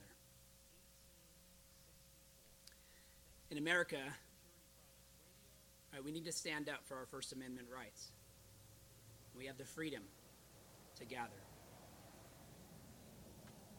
In 3.50 3.58
America, 3.58 3.98
right, 5.92 6.04
we 6.04 6.11
need 6.11 6.24
to 6.24 6.32
stand 6.32 6.68
up 6.68 6.80
for 6.84 6.96
our 6.96 7.06
First 7.06 7.32
Amendment 7.32 7.68
rights. 7.74 8.12
We 9.37 9.46
have 9.46 9.56
the 9.56 9.64
freedom 9.64 10.02
to 10.96 11.04
gather. 11.04 11.30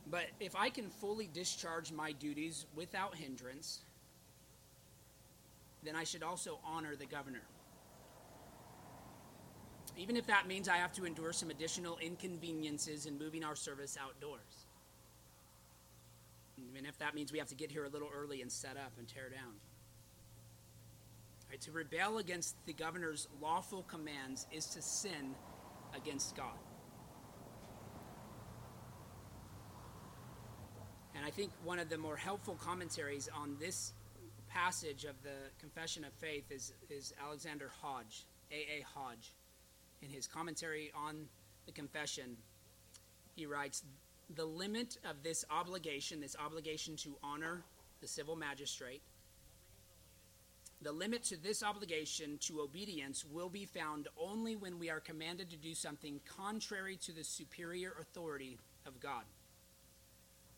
But 0.10 0.26
if 0.40 0.56
I 0.56 0.70
can 0.70 0.90
fully 0.90 1.30
discharge 1.32 1.92
my 1.92 2.14
duties 2.14 2.66
without 2.74 3.16
hindrance, 3.16 3.82
then 5.84 5.96
I 5.96 6.04
should 6.04 6.24
also 6.24 6.60
honor 6.64 6.96
the 6.96 7.06
governor. 7.06 7.44
Even 9.98 10.16
if 10.16 10.28
that 10.28 10.48
means 10.48 10.70
I 10.70 10.78
have 10.78 10.94
to 10.94 11.06
endure 11.06 11.34
some 11.34 11.50
additional 11.50 11.98
inconveniences 11.98 13.06
in 13.06 13.18
moving 13.18 13.44
our 13.44 13.56
service 13.56 13.98
outdoors. 14.02 14.68
Even 16.58 16.86
if 16.86 16.98
that 17.00 17.16
means 17.16 17.32
we 17.32 17.40
have 17.40 17.50
to 17.50 17.56
get 17.56 17.72
here 17.72 17.86
a 17.86 17.90
little 17.90 18.10
early 18.14 18.42
and 18.42 18.52
set 18.52 18.78
up 18.78 18.94
and 18.98 19.08
tear 19.08 19.30
down. 19.30 19.56
Right, 21.50 21.60
to 21.62 21.72
rebel 21.72 22.20
against 22.20 22.56
the 22.66 22.74
governor's 22.74 23.28
lawful 23.42 23.84
commands 23.84 24.46
is 24.52 24.68
to 24.68 24.82
sin 24.82 25.36
against 25.96 26.36
God. 26.36 26.60
And 31.16 31.26
I 31.26 31.32
think 31.32 31.52
one 31.64 31.80
of 31.80 31.90
the 31.90 31.98
more 31.98 32.16
helpful 32.16 32.56
commentaries 32.56 33.28
on 33.36 33.58
this 33.60 33.94
passage 34.50 35.06
of 35.06 35.22
the 35.24 35.50
Confession 35.60 36.04
of 36.04 36.14
Faith 36.14 36.52
is, 36.52 36.74
is 36.90 37.14
Alexander 37.24 37.72
Hodge, 37.82 38.26
A.A. 38.52 38.84
Hodge. 38.94 39.34
In 40.02 40.10
his 40.10 40.28
commentary 40.28 40.92
on 40.96 41.28
the 41.66 41.72
Confession, 41.72 42.38
he 43.36 43.46
writes 43.46 43.84
The 44.36 44.46
limit 44.46 44.98
of 45.10 45.24
this 45.24 45.46
obligation, 45.50 46.20
this 46.20 46.36
obligation 46.44 46.96
to 46.98 47.16
honor 47.24 47.64
the 48.02 48.08
civil 48.08 48.36
magistrate, 48.36 49.02
the 50.82 50.92
limit 50.92 51.24
to 51.26 51.38
this 51.38 51.62
obligation 51.62 52.38
to 52.42 52.62
obedience 52.62 53.26
will 53.26 53.50
be 53.50 53.66
found 53.66 54.08
only 54.18 54.56
when 54.56 54.80
we 54.80 54.90
are 54.90 55.02
commanded 55.02 55.50
to 55.50 55.58
do 55.58 55.74
something 55.74 56.22
contrary 56.38 56.98
to 57.04 57.12
the 57.12 57.24
superior 57.24 57.94
authority 58.00 58.58
of 58.86 59.00
God. 59.02 59.24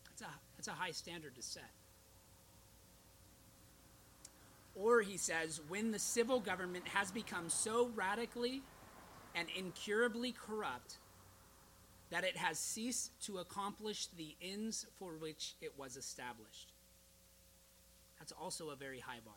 That's 0.08 0.22
a, 0.22 0.34
that's 0.56 0.68
a 0.68 0.72
high 0.72 0.92
standard 0.92 1.34
to 1.34 1.42
set. 1.42 1.70
Or, 4.74 5.00
he 5.00 5.16
says, 5.16 5.60
when 5.68 5.90
the 5.90 5.98
civil 5.98 6.40
government 6.40 6.88
has 6.88 7.10
become 7.10 7.48
so 7.48 7.90
radically 7.94 8.62
and 9.34 9.48
incurably 9.56 10.32
corrupt 10.32 10.98
that 12.10 12.24
it 12.24 12.36
has 12.36 12.58
ceased 12.58 13.10
to 13.26 13.38
accomplish 13.38 14.06
the 14.06 14.34
ends 14.42 14.86
for 14.98 15.16
which 15.16 15.54
it 15.60 15.78
was 15.78 15.96
established. 15.96 16.72
That's 18.18 18.32
also 18.32 18.70
a 18.70 18.76
very 18.76 19.00
high 19.00 19.20
bar 19.24 19.34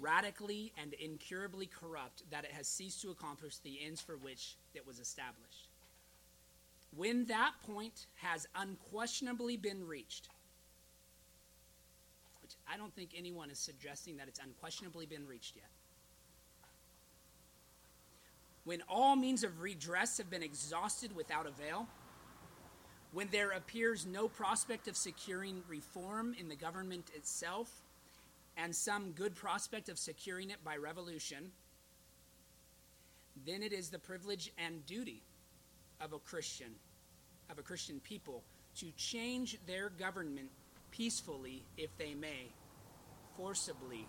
radically 0.00 0.72
and 0.80 0.92
incurably 0.94 1.66
corrupt 1.66 2.22
that 2.30 2.44
it 2.44 2.52
has 2.52 2.66
ceased 2.66 3.02
to 3.02 3.10
accomplish 3.10 3.58
the 3.58 3.78
ends 3.84 4.00
for 4.00 4.16
which 4.16 4.56
it 4.74 4.86
was 4.86 4.98
established. 4.98 5.68
When 6.96 7.24
that 7.26 7.52
point 7.66 8.06
has 8.16 8.46
unquestionably 8.54 9.56
been 9.56 9.86
reached, 9.86 10.28
I 12.68 12.76
don't 12.76 12.94
think 12.94 13.10
anyone 13.16 13.50
is 13.50 13.58
suggesting 13.58 14.16
that 14.16 14.28
it's 14.28 14.40
unquestionably 14.40 15.06
been 15.06 15.26
reached 15.26 15.56
yet. 15.56 15.70
When 18.64 18.82
all 18.88 19.14
means 19.14 19.44
of 19.44 19.60
redress 19.60 20.16
have 20.18 20.30
been 20.30 20.42
exhausted 20.42 21.14
without 21.14 21.46
avail, 21.46 21.86
when 23.12 23.28
there 23.30 23.50
appears 23.50 24.06
no 24.06 24.26
prospect 24.26 24.88
of 24.88 24.96
securing 24.96 25.62
reform 25.68 26.34
in 26.38 26.48
the 26.48 26.56
government 26.56 27.10
itself, 27.14 27.70
and 28.56 28.74
some 28.74 29.10
good 29.12 29.34
prospect 29.34 29.88
of 29.88 29.98
securing 29.98 30.50
it 30.50 30.62
by 30.64 30.76
revolution, 30.76 31.50
then 33.44 33.62
it 33.62 33.72
is 33.72 33.90
the 33.90 33.98
privilege 33.98 34.52
and 34.58 34.84
duty 34.86 35.22
of 36.00 36.12
a 36.12 36.18
Christian, 36.18 36.74
of 37.50 37.58
a 37.58 37.62
Christian 37.62 38.00
people, 38.00 38.42
to 38.76 38.90
change 38.96 39.58
their 39.66 39.90
government 39.90 40.50
peacefully 40.96 41.64
if 41.76 41.96
they 41.98 42.14
may, 42.14 42.52
forcibly 43.36 44.06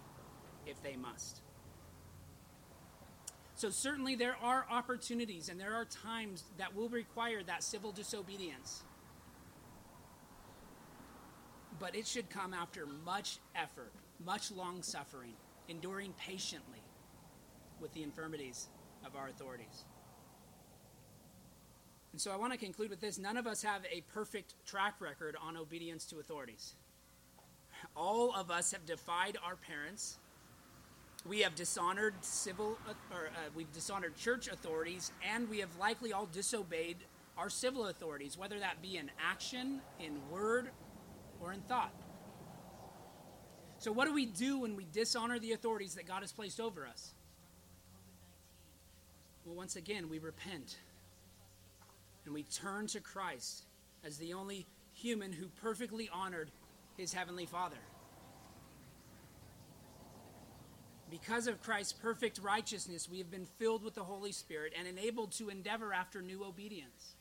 if 0.66 0.82
they 0.84 0.96
must. 0.96 1.42
So, 3.56 3.70
certainly, 3.70 4.16
there 4.16 4.36
are 4.42 4.66
opportunities 4.70 5.50
and 5.50 5.60
there 5.60 5.74
are 5.74 5.86
times 5.86 6.44
that 6.58 6.76
will 6.76 6.90
require 6.90 7.42
that 7.44 7.64
civil 7.64 7.92
disobedience. 7.92 8.84
But 11.80 11.96
it 11.96 12.06
should 12.06 12.30
come 12.30 12.54
after 12.54 12.86
much 13.06 13.40
effort 13.56 13.94
much 14.24 14.52
long 14.52 14.82
suffering, 14.82 15.34
enduring 15.68 16.14
patiently 16.14 16.82
with 17.80 17.94
the 17.94 18.04
infirmities 18.04 18.68
of 19.06 19.16
our 19.16 19.28
authorities. 19.28 19.86
And 22.16 22.22
so 22.22 22.32
I 22.32 22.38
want 22.38 22.54
to 22.54 22.58
conclude 22.58 22.90
with 22.90 23.02
this 23.02 23.20
none 23.20 23.36
of 23.36 23.46
us 23.46 23.62
have 23.62 23.82
a 23.92 24.00
perfect 24.14 24.54
track 24.66 25.02
record 25.02 25.36
on 25.46 25.58
obedience 25.58 26.06
to 26.06 26.20
authorities. 26.20 26.76
All 27.94 28.34
of 28.34 28.50
us 28.50 28.72
have 28.72 28.86
defied 28.86 29.38
our 29.46 29.58
parents. 29.58 30.18
We 31.26 31.42
have 31.42 31.56
dishonored 31.56 32.14
civil, 32.22 32.78
or 33.12 33.28
uh, 33.28 33.50
we've 33.54 33.70
dishonored 33.74 34.16
church 34.16 34.48
authorities, 34.48 35.12
and 35.30 35.50
we 35.50 35.60
have 35.60 35.76
likely 35.76 36.14
all 36.14 36.28
disobeyed 36.28 36.96
our 37.38 37.50
civil 37.50 37.88
authorities, 37.88 38.38
whether 38.38 38.60
that 38.60 38.82
be 38.82 38.96
in 38.96 39.12
action, 39.22 39.82
in 40.00 40.22
word, 40.32 40.70
or 41.42 41.52
in 41.52 41.60
thought. 41.64 41.92
So, 43.78 43.92
what 43.92 44.08
do 44.08 44.14
we 44.14 44.26
do 44.26 44.60
when 44.60 44.78
we 44.78 44.86
dishonor 44.94 45.38
the 45.38 45.52
authorities 45.52 45.96
that 45.96 46.08
God 46.08 46.22
has 46.22 46.32
placed 46.32 46.62
over 46.62 46.88
us? 46.88 47.14
Well, 49.44 49.58
once 49.58 49.76
again, 49.76 50.08
we 50.08 50.20
repent 50.20 50.78
and 52.26 52.34
we 52.34 52.44
turn 52.44 52.88
to 52.88 53.00
Christ 53.00 53.66
as 54.04 54.18
the 54.18 54.34
only 54.34 54.66
human 54.94 55.32
who 55.32 55.48
perfectly 55.62 56.10
honored 56.12 56.52
his 56.98 57.14
heavenly 57.14 57.46
Father. 57.46 57.78
Because 61.12 61.48
of 61.48 61.62
Christ's 61.62 61.94
perfect 61.94 62.40
righteousness, 62.40 63.08
we 63.10 63.20
have 63.20 63.30
been 63.30 63.46
filled 63.46 63.84
with 63.84 63.94
the 63.94 64.04
Holy 64.04 64.32
Spirit 64.32 64.74
and 64.78 64.88
enabled 64.88 65.32
to 65.34 65.50
endeavor 65.50 65.94
after 65.94 66.22
new 66.22 66.44
obedience, 66.44 67.16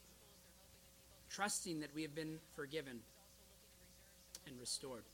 trusting 1.29 1.81
that 1.81 1.95
we 1.95 2.03
have 2.03 2.15
been 2.15 2.39
forgiven 2.57 3.01
and 4.47 4.59
restored. 4.59 5.05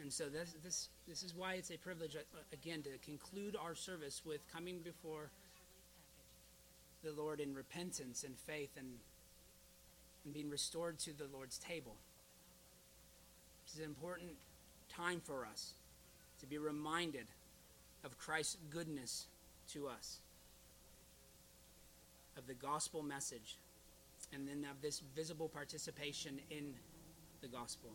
And 0.00 0.10
so 0.10 0.30
this, 0.30 0.54
this, 0.64 0.88
this 1.06 1.22
is 1.22 1.34
why 1.34 1.54
it's 1.54 1.70
a 1.70 1.76
privilege, 1.76 2.16
uh, 2.16 2.38
again, 2.54 2.82
to 2.82 2.90
conclude 3.04 3.54
our 3.54 3.74
service 3.74 4.22
with 4.24 4.40
coming 4.50 4.78
before 4.78 5.30
the 7.02 7.12
Lord 7.12 7.40
in 7.40 7.54
repentance 7.54 8.24
and 8.24 8.36
faith 8.38 8.70
and, 8.76 8.88
and 10.24 10.34
being 10.34 10.50
restored 10.50 10.98
to 11.00 11.12
the 11.16 11.26
Lord's 11.32 11.58
table. 11.58 11.96
This 13.64 13.74
is 13.74 13.80
an 13.80 13.86
important 13.86 14.32
time 14.88 15.20
for 15.24 15.46
us 15.46 15.74
to 16.40 16.46
be 16.46 16.58
reminded 16.58 17.26
of 18.04 18.18
Christ's 18.18 18.56
goodness 18.70 19.26
to 19.72 19.88
us, 19.88 20.18
of 22.36 22.46
the 22.46 22.54
gospel 22.54 23.02
message, 23.02 23.56
and 24.32 24.46
then 24.46 24.66
of 24.70 24.80
this 24.82 25.02
visible 25.14 25.48
participation 25.48 26.40
in 26.50 26.74
the 27.40 27.48
gospel. 27.48 27.90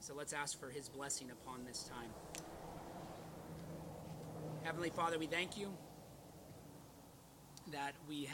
So 0.00 0.14
let's 0.14 0.32
ask 0.32 0.58
for 0.58 0.70
his 0.70 0.88
blessing 0.88 1.30
upon 1.30 1.64
this 1.66 1.84
time. 1.84 2.44
Heavenly 4.62 4.90
Father, 4.90 5.18
we 5.18 5.26
thank 5.26 5.58
you 5.58 5.72
that 7.72 7.92
we 8.08 8.24
have. 8.24 8.28